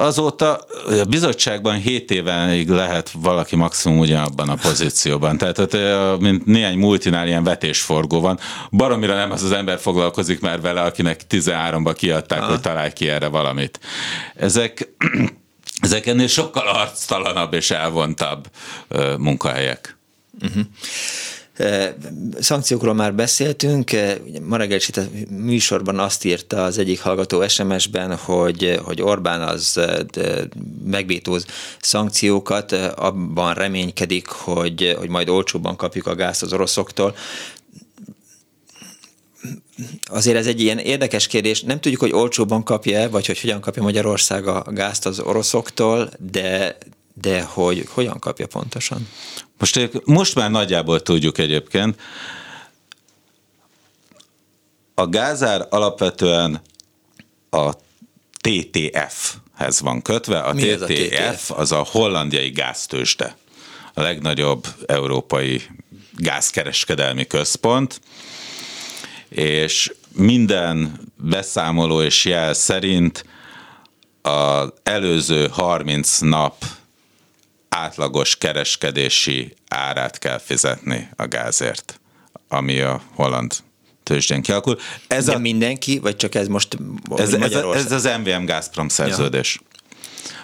[0.00, 0.54] Azóta
[0.86, 5.38] a bizottságban 7 évenig lehet valaki maximum ugyanabban a pozícióban.
[5.38, 5.76] Tehát ott,
[6.20, 8.38] mint néhány multinál ilyen vetésforgó van.
[8.70, 12.50] Baromira nem az az ember foglalkozik már vele, akinek 13-ban kiadták, Aha.
[12.50, 13.80] hogy találj ki erre valamit.
[14.34, 14.88] Ezek
[15.80, 18.50] ezek ennél sokkal arctalanabb és elvontabb
[19.18, 19.98] munkahelyek.
[20.42, 20.62] Uh-huh.
[22.40, 23.90] Szankciókról már beszéltünk,
[24.42, 29.42] ma reggel is itt a műsorban azt írta az egyik hallgató SMS-ben, hogy, hogy Orbán
[29.42, 29.80] az
[30.84, 31.46] megvétóz
[31.80, 37.14] szankciókat, abban reménykedik, hogy, hogy majd olcsóbban kapjuk a gázt az oroszoktól
[40.04, 41.62] azért ez egy ilyen érdekes kérdés.
[41.62, 46.76] Nem tudjuk, hogy olcsóban kapja vagy hogy hogyan kapja Magyarország a gázt az oroszoktól, de,
[47.20, 49.08] de hogy hogyan kapja pontosan?
[49.60, 52.00] Most, most már nagyjából tudjuk egyébként.
[54.94, 56.60] A gázár alapvetően
[57.50, 57.72] a
[58.40, 60.38] TTF-hez van kötve.
[60.38, 61.50] A Mi ez a TTF, TTF?
[61.50, 63.36] az a hollandiai gáztősde.
[63.94, 65.62] A legnagyobb európai
[66.16, 68.00] gázkereskedelmi központ,
[69.28, 73.24] és minden beszámoló és jel szerint
[74.22, 76.64] az előző 30 nap
[77.70, 82.00] átlagos kereskedési árát kell fizetni a gázért,
[82.48, 83.56] ami a holland
[84.02, 84.78] tőzsdén kialakul.
[85.06, 86.76] Ez, De a, mindenki, vagy csak ez most
[87.16, 89.60] ez, ez, ez az MVM Gazprom szerződés.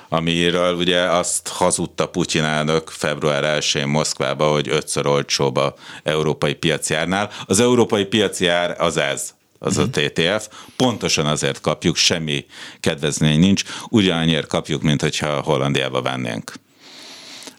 [0.08, 6.94] amiről ugye azt hazudta Putyin elnök február 1-én Moszkvába, hogy ötször olcsóbb a európai piaci
[6.94, 7.30] árnál.
[7.46, 9.92] Az európai piaci ár az ez, az uh-huh.
[9.94, 10.48] a TTF.
[10.76, 12.44] Pontosan azért kapjuk, semmi
[12.80, 16.52] kedvezmény nincs, ugyanannyiért kapjuk, mint hogyha Hollandiába vennénk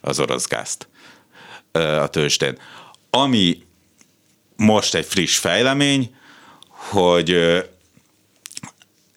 [0.08, 0.88] az orosz gázt
[1.72, 2.58] a tőzsdén.
[3.10, 3.64] Ami
[4.56, 6.16] most egy friss fejlemény,
[6.70, 7.38] hogy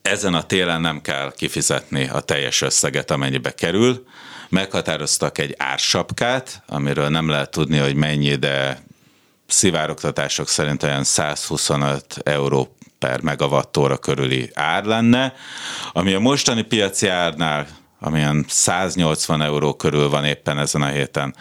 [0.03, 4.07] ezen a télen nem kell kifizetni a teljes összeget, amennyibe kerül.
[4.49, 8.85] Meghatároztak egy ársapkát, amiről nem lehet tudni, hogy mennyi, de
[9.47, 15.35] szivárogtatások szerint olyan 125 euró per megawattóra körüli ár lenne,
[15.93, 17.67] ami a mostani piaci árnál,
[18.01, 21.35] amilyen 180 euró körül van éppen ezen a héten,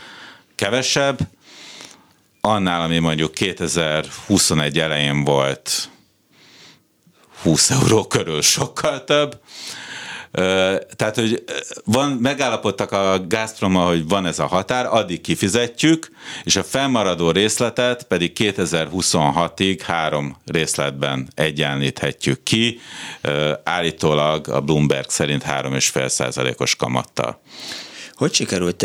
[0.55, 1.19] kevesebb,
[2.41, 5.89] annál, ami mondjuk 2021 elején volt
[7.41, 9.39] 20 euró körül sokkal több.
[10.31, 11.43] Tehát, hogy
[11.85, 16.09] van, megállapodtak a Gazprommal, hogy van ez a határ, addig kifizetjük,
[16.43, 22.79] és a fennmaradó részletet pedig 2026-ig három részletben egyenlíthetjük ki,
[23.63, 27.41] állítólag a Bloomberg szerint 3,5 százalékos kamattal.
[28.13, 28.83] Hogy sikerült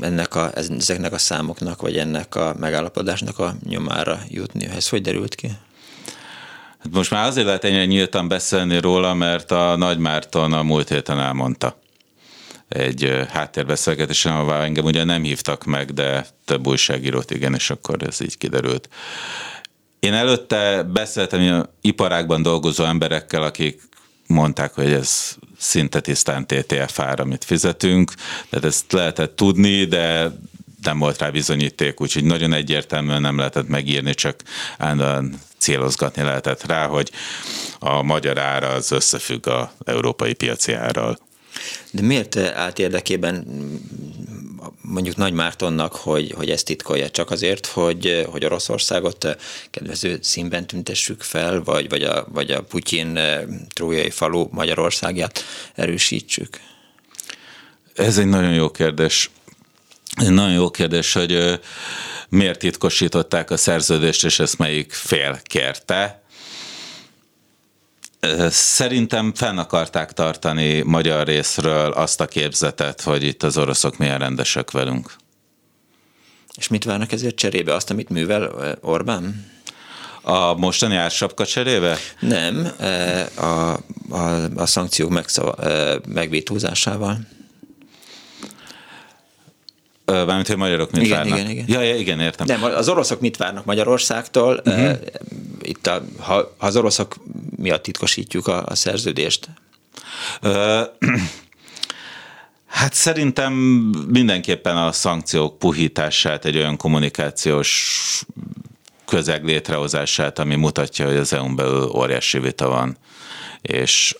[0.00, 4.66] ennek a, ezeknek a számoknak, vagy ennek a megállapodásnak a nyomára jutni?
[4.66, 5.50] Ez hogy derült ki?
[6.92, 11.20] Most már azért lehet ennyire nyíltan beszélni róla, mert a Nagy Márton a múlt héten
[11.20, 11.78] elmondta
[12.68, 18.20] egy háttérbeszélgetésen, ahová engem ugye nem hívtak meg, de több újságírót igen, és akkor ez
[18.20, 18.88] így kiderült.
[20.00, 23.82] Én előtte beszéltem iparákban dolgozó emberekkel, akik
[24.26, 28.12] mondták, hogy ez szinte tisztán TTF ár, amit fizetünk,
[28.50, 30.32] tehát ezt lehetett tudni, de
[30.82, 34.42] nem volt rá bizonyíték, úgyhogy nagyon egyértelműen nem lehetett megírni, csak
[34.78, 37.10] állandóan célozgatni lehetett rá, hogy
[37.78, 41.18] a magyar ára az összefügg a európai piaci árral.
[41.90, 43.46] De miért állt érdekében
[44.80, 47.10] mondjuk Nagy Mártonnak, hogy, hogy ezt titkolja?
[47.10, 49.36] Csak azért, hogy, hogy Oroszországot
[49.70, 53.18] kedvező színben tüntessük fel, vagy, vagy, a, vagy a Putyin
[53.74, 56.60] trójai falu Magyarországját erősítsük?
[57.94, 59.30] Ez egy nagyon jó kérdés.
[60.16, 61.60] Nagyon jó kérdés, hogy
[62.28, 66.22] miért titkosították a szerződést, és ezt melyik fél kérte.
[68.48, 74.70] Szerintem fenn akarták tartani magyar részről azt a képzetet, hogy itt az oroszok milyen rendesek
[74.70, 75.14] velünk.
[76.56, 77.74] És mit várnak ezért cserébe?
[77.74, 79.54] Azt, amit művel Orbán?
[80.22, 81.96] A mostani ársapka cserébe?
[82.20, 82.72] Nem,
[83.34, 83.44] a,
[84.14, 85.54] a, a szankciók megszava,
[86.08, 87.18] megvétózásával.
[90.06, 91.38] Mármint, hogy magyarok mit igen, várnak.
[91.38, 91.64] Igen, igen.
[91.68, 92.46] Ja, ja, igen, értem.
[92.46, 94.60] Nem, az oroszok mit várnak Magyarországtól?
[94.64, 94.98] Uh-huh.
[95.62, 97.16] Itt a, ha, ha az oroszok
[97.56, 99.48] miatt titkosítjuk a, a szerződést?
[100.42, 100.80] Uh,
[102.66, 103.52] hát szerintem
[104.08, 108.24] mindenképpen a szankciók puhítását, egy olyan kommunikációs
[109.06, 112.96] közeg létrehozását, ami mutatja, hogy az EU-n belül óriási vita van,
[113.62, 114.16] és,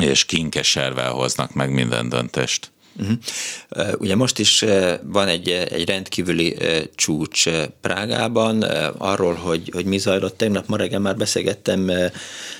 [0.00, 2.71] és kinkeservel hoznak meg minden döntést.
[3.00, 4.00] Uh-huh.
[4.00, 4.64] Ugye most is
[5.02, 6.56] van egy, egy rendkívüli
[6.94, 7.48] csúcs
[7.80, 8.62] Prágában,
[8.98, 10.36] arról, hogy, hogy mi zajlott.
[10.36, 11.90] Tegnap ma reggel már beszélgettem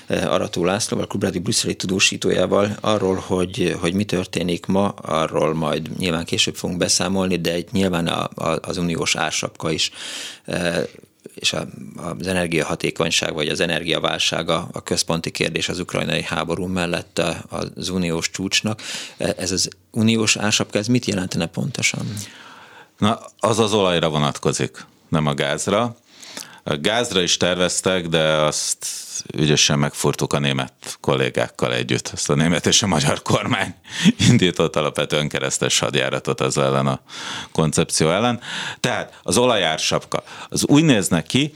[0.07, 6.55] Arató Lászlóval, Klubrádi brüsszeli tudósítójával arról, hogy, hogy mi történik ma, arról majd nyilván később
[6.55, 9.91] fogunk beszámolni, de itt nyilván a, a, az uniós ársapka is
[11.35, 17.89] és a, az energiahatékonyság vagy az energiaválság a, központi kérdés az ukrajnai háború mellett az
[17.89, 18.81] uniós csúcsnak.
[19.17, 22.13] Ez az uniós ársapka, ez mit jelentene pontosan?
[22.97, 25.95] Na, az az olajra vonatkozik, nem a gázra.
[26.63, 28.87] A gázra is terveztek, de azt
[29.33, 32.09] ügyesen megfurtuk a német kollégákkal együtt.
[32.13, 33.73] Ezt a német és a magyar kormány
[34.29, 36.99] indított alapvetően keresztes hadjáratot az ellen a
[37.51, 38.39] koncepció ellen.
[38.79, 41.53] Tehát az olajársapka, az úgy néznek ki,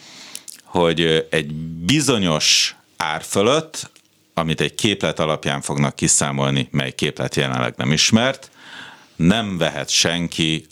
[0.64, 1.54] hogy egy
[1.86, 3.90] bizonyos ár fölött,
[4.34, 8.52] amit egy képlet alapján fognak kiszámolni, mely képlet jelenleg nem ismert,
[9.16, 10.68] nem vehet senki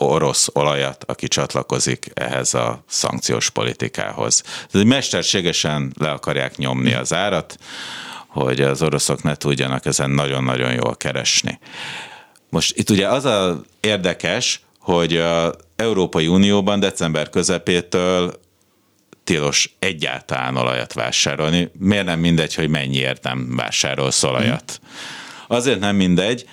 [0.00, 4.42] orosz olajat, aki csatlakozik ehhez a szankciós politikához.
[4.70, 7.58] Tehát mesterségesen le akarják nyomni az árat,
[8.28, 11.58] hogy az oroszok ne tudjanak ezen nagyon-nagyon jól keresni.
[12.48, 18.40] Most itt ugye az a érdekes, hogy az Európai Unióban december közepétől
[19.24, 21.70] tilos egyáltalán olajat vásárolni.
[21.78, 24.80] Miért nem mindegy, hogy mennyiért nem vásárol olajat?
[25.48, 26.46] Azért nem mindegy,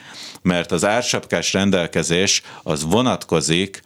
[0.48, 3.82] mert az ársapkás rendelkezés az vonatkozik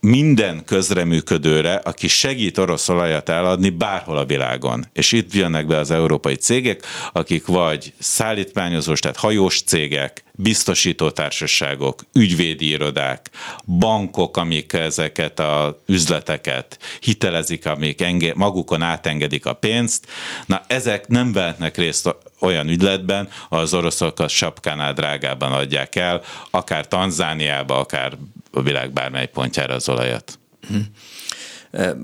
[0.00, 4.86] minden közreműködőre, aki segít orosz olajat eladni bárhol a világon.
[4.92, 12.68] És itt jönnek be az európai cégek, akik vagy szállítmányozós, tehát hajós cégek, biztosítótársaságok, ügyvédi
[12.68, 13.30] irodák,
[13.64, 20.06] bankok, amik ezeket az üzleteket hitelezik, amik enge- magukon átengedik a pénzt.
[20.46, 26.88] Na, ezek nem vehetnek részt olyan ügyletben, az oroszok a sapkánál drágában adják el, akár
[26.88, 28.16] Tanzániába, akár
[28.52, 30.38] a világ bármely pontjára az olajat.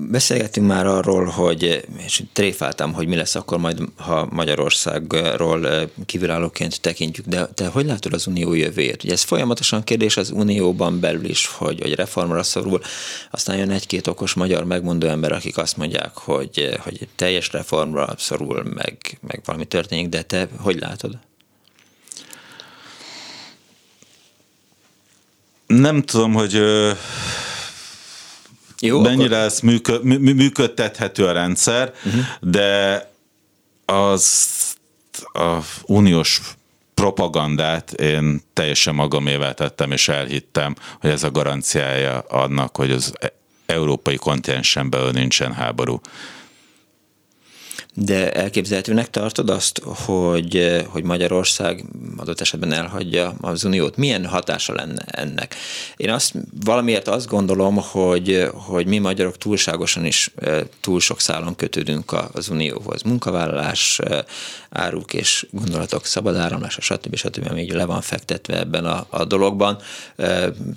[0.09, 7.25] Beszélgettünk már arról, hogy, és tréfáltam, hogy mi lesz akkor majd, ha Magyarországról kívülállóként tekintjük,
[7.25, 9.03] de te hogy látod az unió jövőjét?
[9.03, 12.81] Ugye ez folyamatosan kérdés az unióban belül is, hogy, hogy reformra szorul,
[13.31, 18.63] aztán jön egy-két okos magyar megmondó ember, akik azt mondják, hogy, hogy teljes reformra szorul,
[18.63, 21.17] meg, meg valami történik, de te hogy látod?
[25.67, 26.61] Nem tudom, hogy
[28.85, 29.47] Jó, mennyire akkor...
[29.47, 32.21] ez műkö, mű, működtethető a rendszer, uh-huh.
[32.41, 33.01] de
[33.85, 34.47] az
[35.33, 36.41] a uniós
[36.93, 43.33] propagandát én teljesen magamével tettem, és elhittem, hogy ez a garanciája annak, hogy az e-
[43.65, 46.01] európai kontinensen belül nincsen háború.
[47.95, 51.85] De elképzelhetőnek tartod azt, hogy, hogy Magyarország
[52.17, 53.97] adott esetben elhagyja az Uniót?
[53.97, 55.55] Milyen hatása lenne ennek?
[55.97, 60.33] Én azt valamiért azt gondolom, hogy, hogy mi magyarok túlságosan is
[60.81, 63.01] túl sok szálon kötődünk az Unióhoz.
[63.01, 63.99] Munkavállalás,
[64.69, 67.15] áruk és gondolatok szabad áramlása, stb.
[67.15, 67.47] stb.
[67.49, 69.77] ami le van fektetve ebben a, a dologban,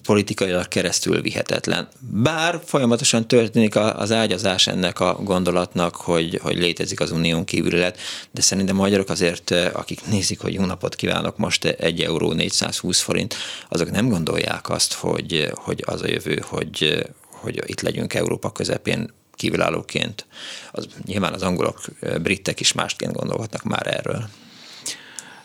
[0.02, 1.88] politikailag keresztül vihetetlen.
[2.00, 7.99] Bár folyamatosan történik az ágyazás ennek a gondolatnak, hogy, hogy létezik az unión kívület,
[8.31, 13.01] de szerintem a magyarok azért, akik nézik, hogy jó napot kívánok, most 1 euró 420
[13.01, 13.35] forint,
[13.69, 19.14] azok nem gondolják azt, hogy, hogy az a jövő, hogy, hogy itt legyünk Európa közepén
[19.35, 20.27] kívülállóként.
[20.73, 21.81] Az, nyilván az angolok,
[22.23, 24.29] britek is másként gondolhatnak már erről.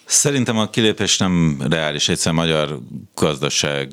[0.06, 2.80] Szerintem a kilépés nem reális, egyszer magyar
[3.16, 3.92] gazdaság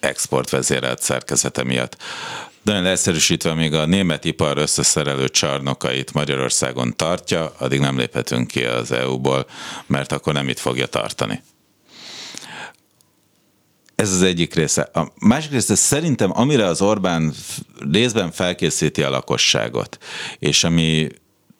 [0.00, 1.96] exportvezérelt szerkezete miatt.
[2.64, 8.92] Nagyon leegyszerűsítve még a német ipar összeszerelő csarnokait Magyarországon tartja, addig nem léphetünk ki az
[8.92, 9.46] EU-ból,
[9.86, 11.42] mert akkor nem itt fogja tartani.
[13.94, 14.82] Ez az egyik része.
[14.92, 17.34] A másik része szerintem, amire az Orbán
[17.92, 19.98] részben felkészíti a lakosságot,
[20.38, 21.08] és ami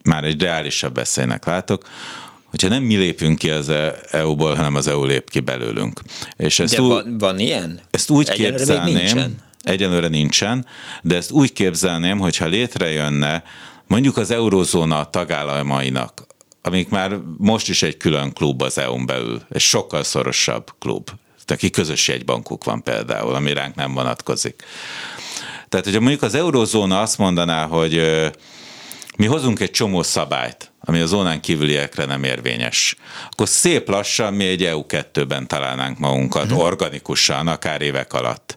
[0.04, 1.88] már egy reálisabb veszélynek látok,
[2.44, 3.72] hogyha nem mi lépünk ki az
[4.10, 6.00] EU-ból, hanem az EU lép ki belőlünk.
[6.36, 7.80] És ezt De úgy, van, van ilyen?
[7.90, 10.66] Ezt úgy Egyelőre képzelném, egyelőre nincsen,
[11.02, 13.42] de ezt úgy képzelném, hogyha létrejönne
[13.86, 16.26] mondjuk az eurozóna tagállamainak,
[16.62, 21.10] amik már most is egy külön klub az EU-n belül, egy sokkal szorosabb klub,
[21.46, 24.62] neki közös jegybankuk van például, ami ránk nem vonatkozik.
[25.68, 28.30] Tehát, hogyha mondjuk az eurozóna azt mondaná, hogy
[29.16, 32.96] mi hozunk egy csomó szabályt, ami a zónán kívüliekre nem érvényes,
[33.30, 36.64] akkor szép lassan mi egy EU2-ben találnánk magunkat, uh-huh.
[36.64, 38.56] organikusan, akár évek alatt.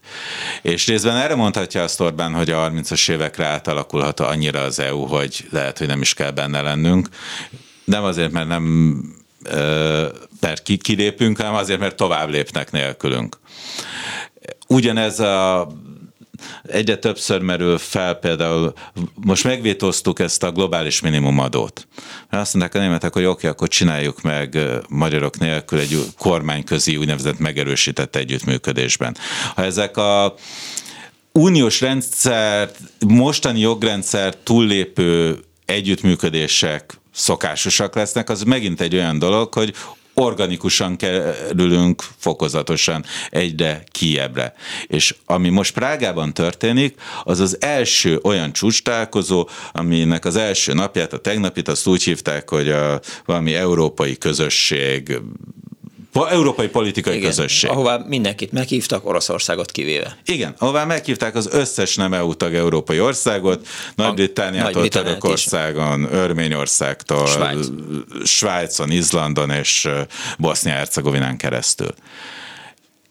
[0.62, 5.48] És részben erre mondhatja azt Orbán, hogy a 30-as évekre átalakulhat annyira az EU, hogy
[5.50, 7.10] lehet, hogy nem is kell benne lennünk.
[7.84, 8.96] Nem azért, mert nem
[10.39, 13.38] mert kilépünk, hanem azért, mert tovább lépnek nélkülünk.
[14.67, 15.67] Ugyanez a
[16.63, 18.73] egyre többször merül fel például,
[19.13, 21.88] most megvétóztuk ezt a globális minimumadót.
[22.30, 24.58] Mert azt mondták a németek, hogy oké, akkor csináljuk meg
[24.89, 29.17] magyarok nélkül egy kormányközi úgynevezett megerősített együttműködésben.
[29.56, 30.36] Ha ezek a
[31.32, 32.71] uniós rendszer,
[33.08, 39.73] mostani jogrendszer túllépő együttműködések szokásosak lesznek, az megint egy olyan dolog, hogy
[40.20, 44.54] organikusan kerülünk fokozatosan egyre kiebbre.
[44.88, 51.18] És ami most Prágában történik, az az első olyan csúcstálkozó, aminek az első napját, a
[51.18, 55.20] tegnapit azt úgy hívták, hogy a valami európai közösség
[56.26, 57.70] európai politikai Igen, közösség.
[57.70, 60.18] Ahová mindenkit meghívtak, Oroszországot kivéve.
[60.26, 67.68] Igen, ahová meghívták az összes nem EU tag európai országot, Nagy-Britániától, Nagy Törökországon, Örményországtól, Svájc.
[68.24, 69.90] Svájcon, Izlandon és
[70.38, 71.94] Bosznia-Hercegovinán keresztül.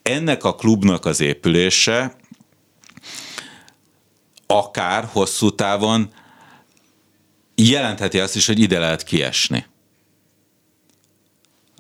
[0.03, 2.17] Ennek a klubnak az épülése
[4.47, 6.09] akár hosszú távon
[7.55, 9.67] jelentheti azt is, hogy ide lehet kiesni.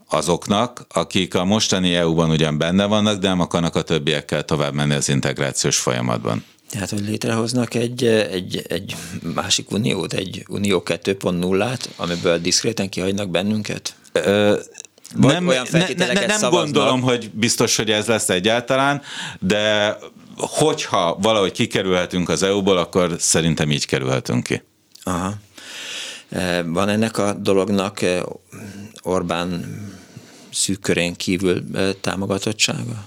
[0.09, 4.95] Azoknak, akik a mostani EU-ban ugyan benne vannak, de nem akarnak a többiekkel tovább menni
[4.95, 6.45] az integrációs folyamatban.
[6.71, 8.97] Tehát, hogy létrehoznak egy, egy, egy
[9.35, 13.95] másik uniót, egy unió 2.0-át, amiből diszkréten kihagynak bennünket?
[14.13, 14.59] Ö,
[15.17, 16.51] Vagy nem, olyan ne, ne, nem szavaznak?
[16.51, 19.03] gondolom, hogy biztos, hogy ez lesz egyáltalán,
[19.41, 19.97] de
[20.37, 24.63] hogyha valahogy kikerülhetünk az EU-ból, akkor szerintem így kerülhetünk ki.
[25.03, 25.35] Aha.
[26.65, 28.01] Van ennek a dolognak
[29.03, 29.65] Orbán
[30.57, 31.65] szűk körén kívül
[32.01, 33.05] támogatottsága?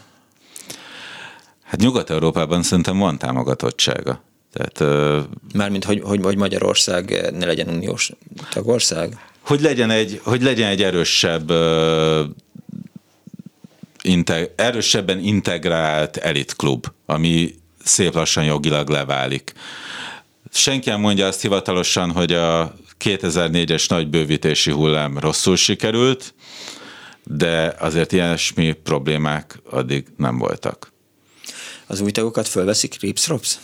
[1.63, 4.23] Hát Nyugat-Európában szerintem van támogatottsága.
[4.53, 5.07] Tehát,
[5.53, 8.11] Mármint, hogy, hogy, hogy Magyarország ne legyen uniós
[8.49, 9.17] tagország?
[9.41, 11.51] Hogy legyen egy, hogy legyen egy erősebb
[14.01, 19.53] integ, erősebben integrált elitklub, ami szép lassan jogilag leválik.
[20.51, 26.33] Senki nem mondja azt hivatalosan, hogy a 2004-es nagy bővítési hullám rosszul sikerült,
[27.31, 30.91] de azért ilyesmi problémák addig nem voltak.
[31.87, 33.59] Az új tagokat fölveszik Ripsrops?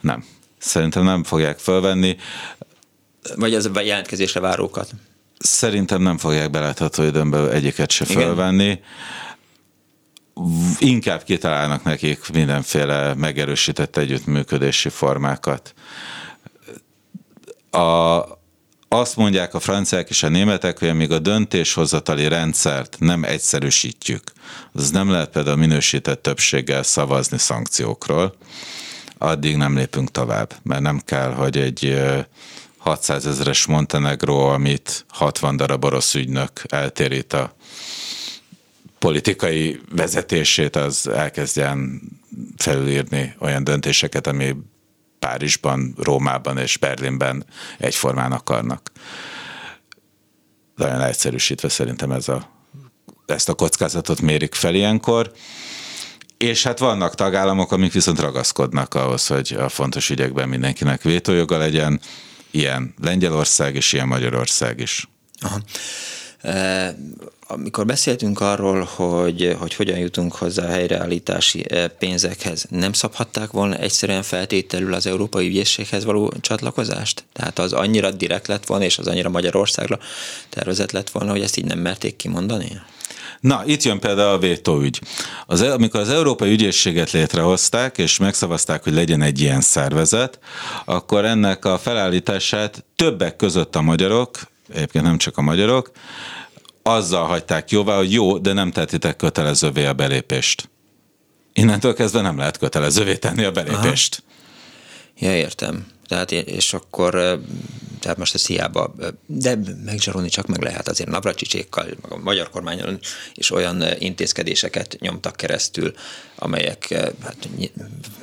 [0.00, 0.24] Nem.
[0.58, 2.16] Szerintem nem fogják fölvenni.
[3.36, 4.90] Vagy az a jelentkezésre várókat?
[5.38, 8.22] Szerintem nem fogják belátható időn egyiket se Igen.
[8.22, 8.80] fölvenni.
[10.78, 15.74] Inkább kitalálnak nekik mindenféle megerősített együttműködési formákat.
[17.70, 18.22] A,
[18.98, 24.22] azt mondják a franciák és a németek, hogy amíg a döntéshozatali rendszert nem egyszerűsítjük,
[24.72, 28.34] az nem lehet például minősített többséggel szavazni szankciókról,
[29.18, 32.02] addig nem lépünk tovább, mert nem kell, hogy egy
[32.76, 37.54] 600 ezeres Montenegro, amit 60 darab orosz ügynök eltérít a
[38.98, 42.00] politikai vezetését, az elkezdjen
[42.56, 44.56] felülírni olyan döntéseket, ami
[45.24, 47.44] Párizsban, Rómában és Berlinben
[47.78, 48.92] egyformán akarnak.
[50.76, 52.50] Nagyon egyszerűsítve szerintem ez a,
[53.26, 55.32] ezt a kockázatot mérik fel ilyenkor.
[56.36, 62.00] És hát vannak tagállamok, amik viszont ragaszkodnak ahhoz, hogy a fontos ügyekben mindenkinek vétójoga legyen,
[62.50, 65.08] ilyen Lengyelország és ilyen Magyarország is.
[65.40, 65.58] Aha
[67.46, 73.76] amikor beszéltünk arról, hogy, hogy hogyan jutunk hozzá a helyreállítási eh, pénzekhez, nem szabhatták volna
[73.76, 77.24] egyszerűen feltételül az Európai Ügyészséghez való csatlakozást?
[77.32, 79.98] Tehát az annyira direkt lett volna, és az annyira Magyarországra
[80.48, 82.80] tervezett lett volna, hogy ezt így nem merték kimondani?
[83.40, 85.00] Na, itt jön például a vétóügy.
[85.46, 90.38] Az, e- amikor az Európai Ügyészséget létrehozták, és megszavazták, hogy legyen egy ilyen szervezet,
[90.84, 94.38] akkor ennek a felállítását többek között a magyarok,
[94.68, 95.90] egyébként nem csak a magyarok,
[96.82, 100.70] azzal hagyták jóvá, hogy jó, de nem tettitek kötelezővé a belépést.
[101.52, 104.22] Innentől kezdve nem lehet kötelezővé tenni a belépést.
[104.22, 104.32] Aha.
[105.26, 105.86] Ja, értem.
[106.06, 107.40] Tehát, és akkor,
[108.00, 108.94] tehát most ez hiába,
[109.26, 112.98] de megzsarolni csak meg lehet azért Navracsicskékkal, a magyar kormányon
[113.34, 115.94] is olyan intézkedéseket nyomtak keresztül,
[116.36, 116.88] amelyek,
[117.22, 117.48] hát,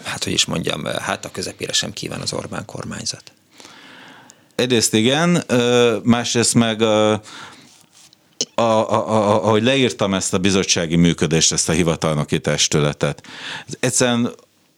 [0.03, 3.31] hát hogy is mondjam, hát a közepére sem kíván az Orbán kormányzat.
[4.61, 5.43] Egyrészt igen,
[6.03, 7.11] másrészt meg a,
[8.55, 13.27] a, a, ahogy leírtam ezt a bizottsági működést, ezt a hivatalnoki testületet,
[13.79, 14.31] egyszerűen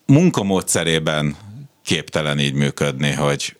[0.06, 1.36] munkamódszerében
[1.86, 3.56] képtelen így működni, hogy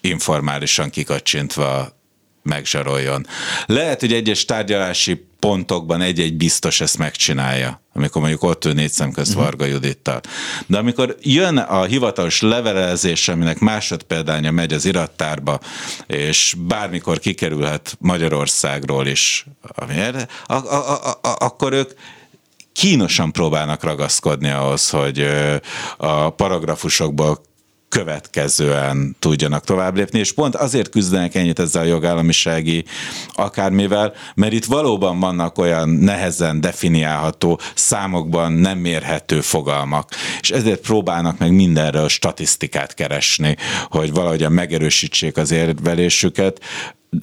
[0.00, 1.96] informálisan kikacsintva
[2.42, 3.26] megzsaroljon.
[3.66, 9.12] Lehet, hogy egyes tárgyalási pontokban egy-egy biztos ezt megcsinálja, amikor mondjuk ott ül négy szem
[9.12, 9.44] közt uh-huh.
[9.44, 10.20] Varga Judittal.
[10.66, 15.60] De amikor jön a hivatalos levelezés, aminek másodpéldánya megy az irattárba,
[16.06, 21.90] és bármikor kikerülhet Magyarországról is, a, a, a, a, akkor ők
[22.72, 25.28] kínosan próbálnak ragaszkodni ahhoz, hogy
[25.96, 27.42] a paragrafusokból
[27.92, 32.84] következően tudjanak tovább lépni, és pont azért küzdenek ennyit ezzel a jogállamisági
[33.32, 41.38] akármivel, mert itt valóban vannak olyan nehezen definiálható, számokban nem mérhető fogalmak, és ezért próbálnak
[41.38, 43.56] meg mindenre a statisztikát keresni,
[43.88, 46.60] hogy valahogyan megerősítsék az érvelésüket,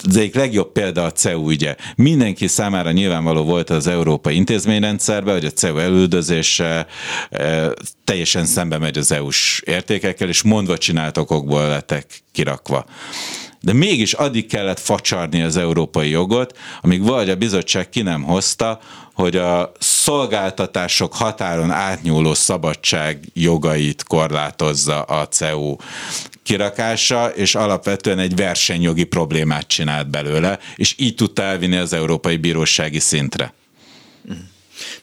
[0.08, 1.76] az egyik legjobb példa a CEU ügye.
[1.96, 6.88] Mindenki számára nyilvánvaló volt az európai intézményrendszerben, hogy a CEU elüldözése
[7.30, 7.74] e,
[8.04, 12.86] teljesen szembe megy az EU-s értékekkel, és mondva csinált okokból lettek kirakva.
[13.62, 18.80] De mégis addig kellett facsarni az európai jogot, amíg vagy a bizottság ki nem hozta,
[19.20, 25.76] hogy a szolgáltatások határon átnyúló szabadság jogait korlátozza a CEU
[26.44, 33.00] kirakása, és alapvetően egy versenyjogi problémát csinált belőle, és így tudta elvinni az Európai Bírósági
[33.00, 33.54] szintre.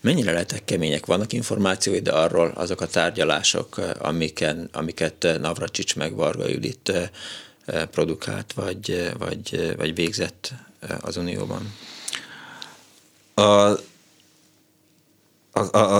[0.00, 1.06] Mennyire lehetek kemények?
[1.06, 9.10] Vannak információid arról, azok a tárgyalások, amiken, amiket Navracsics meg Varga Judit eh, produkált, vagy,
[9.18, 10.52] vagy, vagy végzett
[11.00, 11.72] az Unióban?
[13.36, 13.78] a,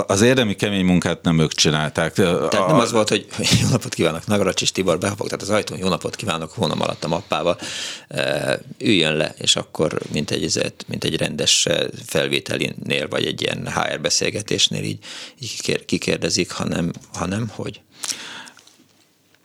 [0.07, 2.13] az érdemi kemény munkát nem ők csinálták.
[2.13, 3.27] Tehát a, nem az volt, hogy
[3.61, 7.03] jó napot kívánok, Nagaracs és Tibor behapog, tehát az ajtón jó napot kívánok, hónam alatt
[7.03, 7.59] a mappával,
[8.07, 11.67] e, üljön le, és akkor mint egy, mint egy rendes
[12.05, 14.99] felvételinél, vagy egy ilyen HR beszélgetésnél így,
[15.39, 17.81] így kikérdezik, hanem, hanem hogy?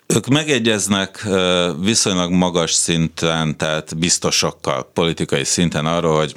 [0.07, 1.27] Ők megegyeznek
[1.81, 6.37] viszonylag magas szinten, tehát biztosokkal, politikai szinten arról, hogy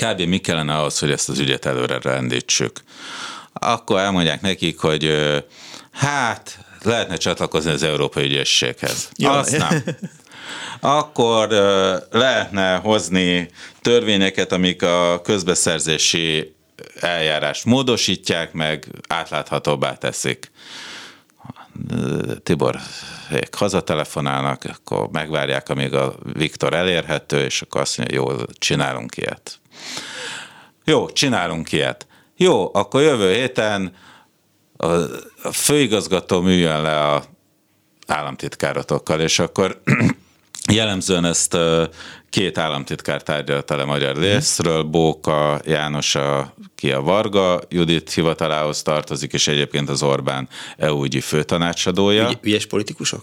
[0.00, 0.20] kb.
[0.20, 2.80] mi kellene ahhoz, hogy ezt az ügyet előre rendítsük.
[3.52, 5.14] Akkor elmondják nekik, hogy
[5.92, 9.08] hát lehetne csatlakozni az Európai Ügyességhez.
[9.16, 9.30] Jó.
[9.30, 9.82] Azt nem.
[10.80, 11.48] Akkor
[12.10, 16.54] lehetne hozni törvényeket, amik a közbeszerzési
[17.00, 20.50] eljárást módosítják, meg átláthatóbbá teszik.
[22.42, 22.80] Tibor
[23.52, 29.59] hazatelefonálnak, akkor megvárják, amíg a Viktor elérhető, és akkor azt mondja, jó, csinálunk ilyet.
[30.84, 32.06] Jó, csinálunk ilyet.
[32.36, 33.92] Jó, akkor jövő héten
[35.42, 37.24] a főigazgató műjön le a
[38.06, 39.80] államtitkárotokkal, és akkor
[40.72, 41.56] jellemzően ezt
[42.30, 44.22] két államtitkár tárgyalta le magyar mhm.
[44.22, 52.28] részről, Bóka János, aki a Varga Judit hivatalához tartozik, és egyébként az Orbán EU-ügyi főtanácsadója.
[52.28, 53.22] Ügy, ügyes politikusok?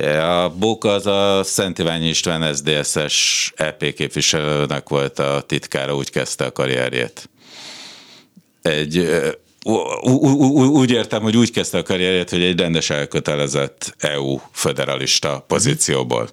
[0.00, 6.44] A Bóka az a Szent Iványi István SZDSZ-es EP képviselőnek volt a titkára, úgy kezdte
[6.44, 7.30] a karrierjét.
[8.62, 9.08] Egy
[10.54, 16.28] úgy értem, hogy úgy kezdte a karrierjét, hogy egy rendes elkötelezett EU federalista pozícióból.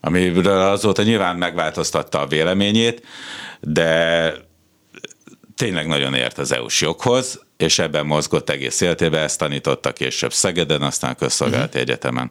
[0.00, 3.02] Amiről azóta nyilván megváltoztatta a véleményét,
[3.60, 4.32] de
[5.56, 10.82] tényleg nagyon ért az EU-s joghoz, és ebben mozgott egész életében, ezt tanította később Szegeden,
[10.82, 11.82] aztán Közszolgálati uh-huh.
[11.82, 12.30] Egyetemen.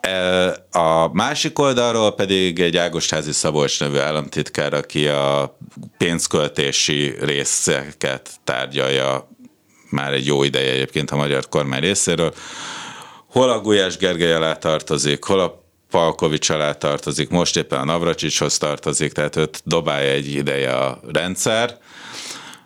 [0.00, 5.58] E, a másik oldalról pedig egy Ágostázi Szabolcs nevű államtitkár, aki a
[5.98, 9.28] pénzköltési részeket tárgyalja
[9.90, 12.34] már egy jó ideje egyébként a magyar kormány részéről.
[13.26, 18.58] Hol a Gulyás Gergely alá tartozik, hol a Palkovics alá tartozik, most éppen a Navracsicshoz
[18.58, 21.78] tartozik, tehát őt dobálja egy ideje a rendszer,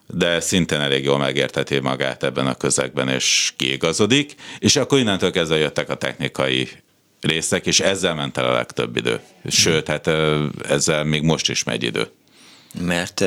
[0.07, 5.57] de szintén elég jól megérteti magát ebben a közegben, és kiigazodik, és akkor innentől kezdve
[5.57, 6.69] jöttek a technikai
[7.21, 9.21] részek, és ezzel ment el a legtöbb idő.
[9.49, 10.11] Sőt, hát
[10.69, 12.09] ezzel még most is megy idő.
[12.81, 13.25] Mert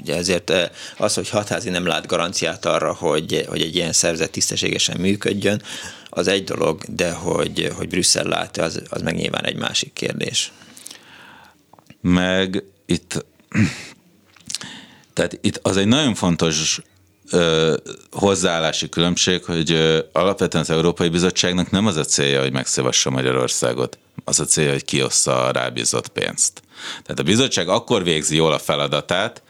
[0.00, 0.52] ugye ezért
[0.96, 5.62] az, hogy hatházi nem lát garanciát arra, hogy, hogy egy ilyen szervezet tisztességesen működjön,
[6.08, 10.52] az egy dolog, de hogy, hogy Brüsszel látja, az, az meg nyilván egy másik kérdés.
[12.00, 13.24] Meg itt,
[15.16, 16.80] tehát itt az egy nagyon fontos
[17.30, 17.76] ö,
[18.10, 23.98] hozzáállási különbség, hogy ö, alapvetően az Európai Bizottságnak nem az a célja, hogy megszívassa Magyarországot,
[24.24, 26.62] az a célja, hogy kiossza a rábízott pénzt.
[27.02, 29.42] Tehát a bizottság akkor végzi jól a feladatát,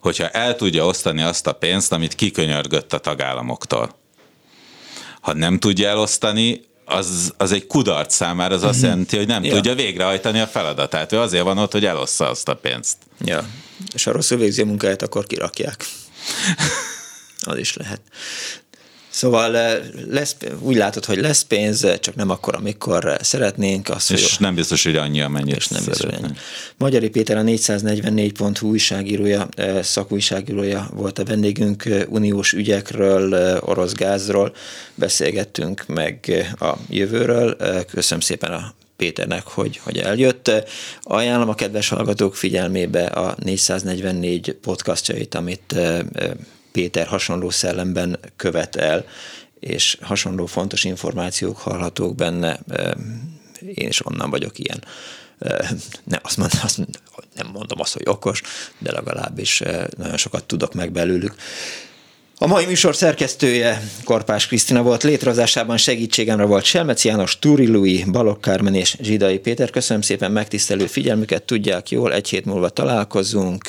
[0.00, 3.96] hogyha el tudja osztani azt a pénzt, amit kikönyörgött a tagállamoktól.
[5.20, 8.86] Ha nem tudja elosztani, az, az egy kudarc számára, az azt mhm.
[8.86, 9.54] jelenti, hogy nem ja.
[9.54, 11.12] tudja végrehajtani a feladatát.
[11.12, 12.96] Ő azért van ott, hogy elossza azt a pénzt.
[13.24, 13.44] Ja,
[13.94, 15.84] és ha rosszul végzi a munkáját, akkor kirakják.
[17.40, 18.00] az is lehet.
[19.16, 19.78] Szóval eh,
[20.10, 23.88] lesz, úgy látod, hogy lesz pénz, csak nem akkor, amikor szeretnénk.
[23.88, 26.30] Azt, és hogy nem biztos, hogy annyi, amennyit és nem biztos, hogy
[26.76, 34.54] Magyari Péter a 444.hu újságírója, eh, szakújságírója volt a vendégünk, eh, uniós ügyekről, orosz gázról
[34.94, 37.56] beszélgettünk meg a jövőről.
[37.90, 40.50] Köszönöm szépen a Péternek, hogy, hogy eljött.
[41.02, 45.74] Ajánlom a kedves hallgatók figyelmébe a 444 podcastjait, amit
[46.72, 49.04] Péter hasonló szellemben követ el,
[49.60, 52.60] és hasonló fontos információk hallhatók benne.
[53.74, 54.84] Én is onnan vagyok ilyen.
[56.04, 56.78] Nem, azt mondom, azt
[57.34, 58.42] nem mondom azt, hogy okos,
[58.78, 59.62] de legalábbis
[59.96, 61.34] nagyon sokat tudok meg belőlük.
[62.38, 68.40] A mai műsor szerkesztője Korpás Krisztina volt, létrehozásában segítségemre volt Selmec János, Túri Lui, Balogh
[68.40, 69.70] Kármen és Zsidai Péter.
[69.70, 73.64] Köszönöm szépen megtisztelő figyelmüket, tudják jól, egy hét múlva találkozunk.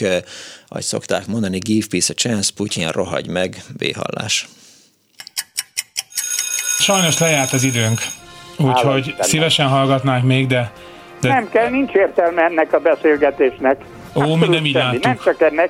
[0.67, 4.47] Ahogy szokták mondani, give peace a chance, Putyin rohagy meg, véhallás.
[6.79, 7.99] Sajnos lejárt az időnk,
[8.57, 10.71] úgyhogy szívesen hallgatnánk még, de,
[11.21, 11.27] de...
[11.27, 13.81] Nem kell, nincs értelme ennek a beszélgetésnek.
[14.15, 15.69] Ó, mi nem így Nem csak ennek,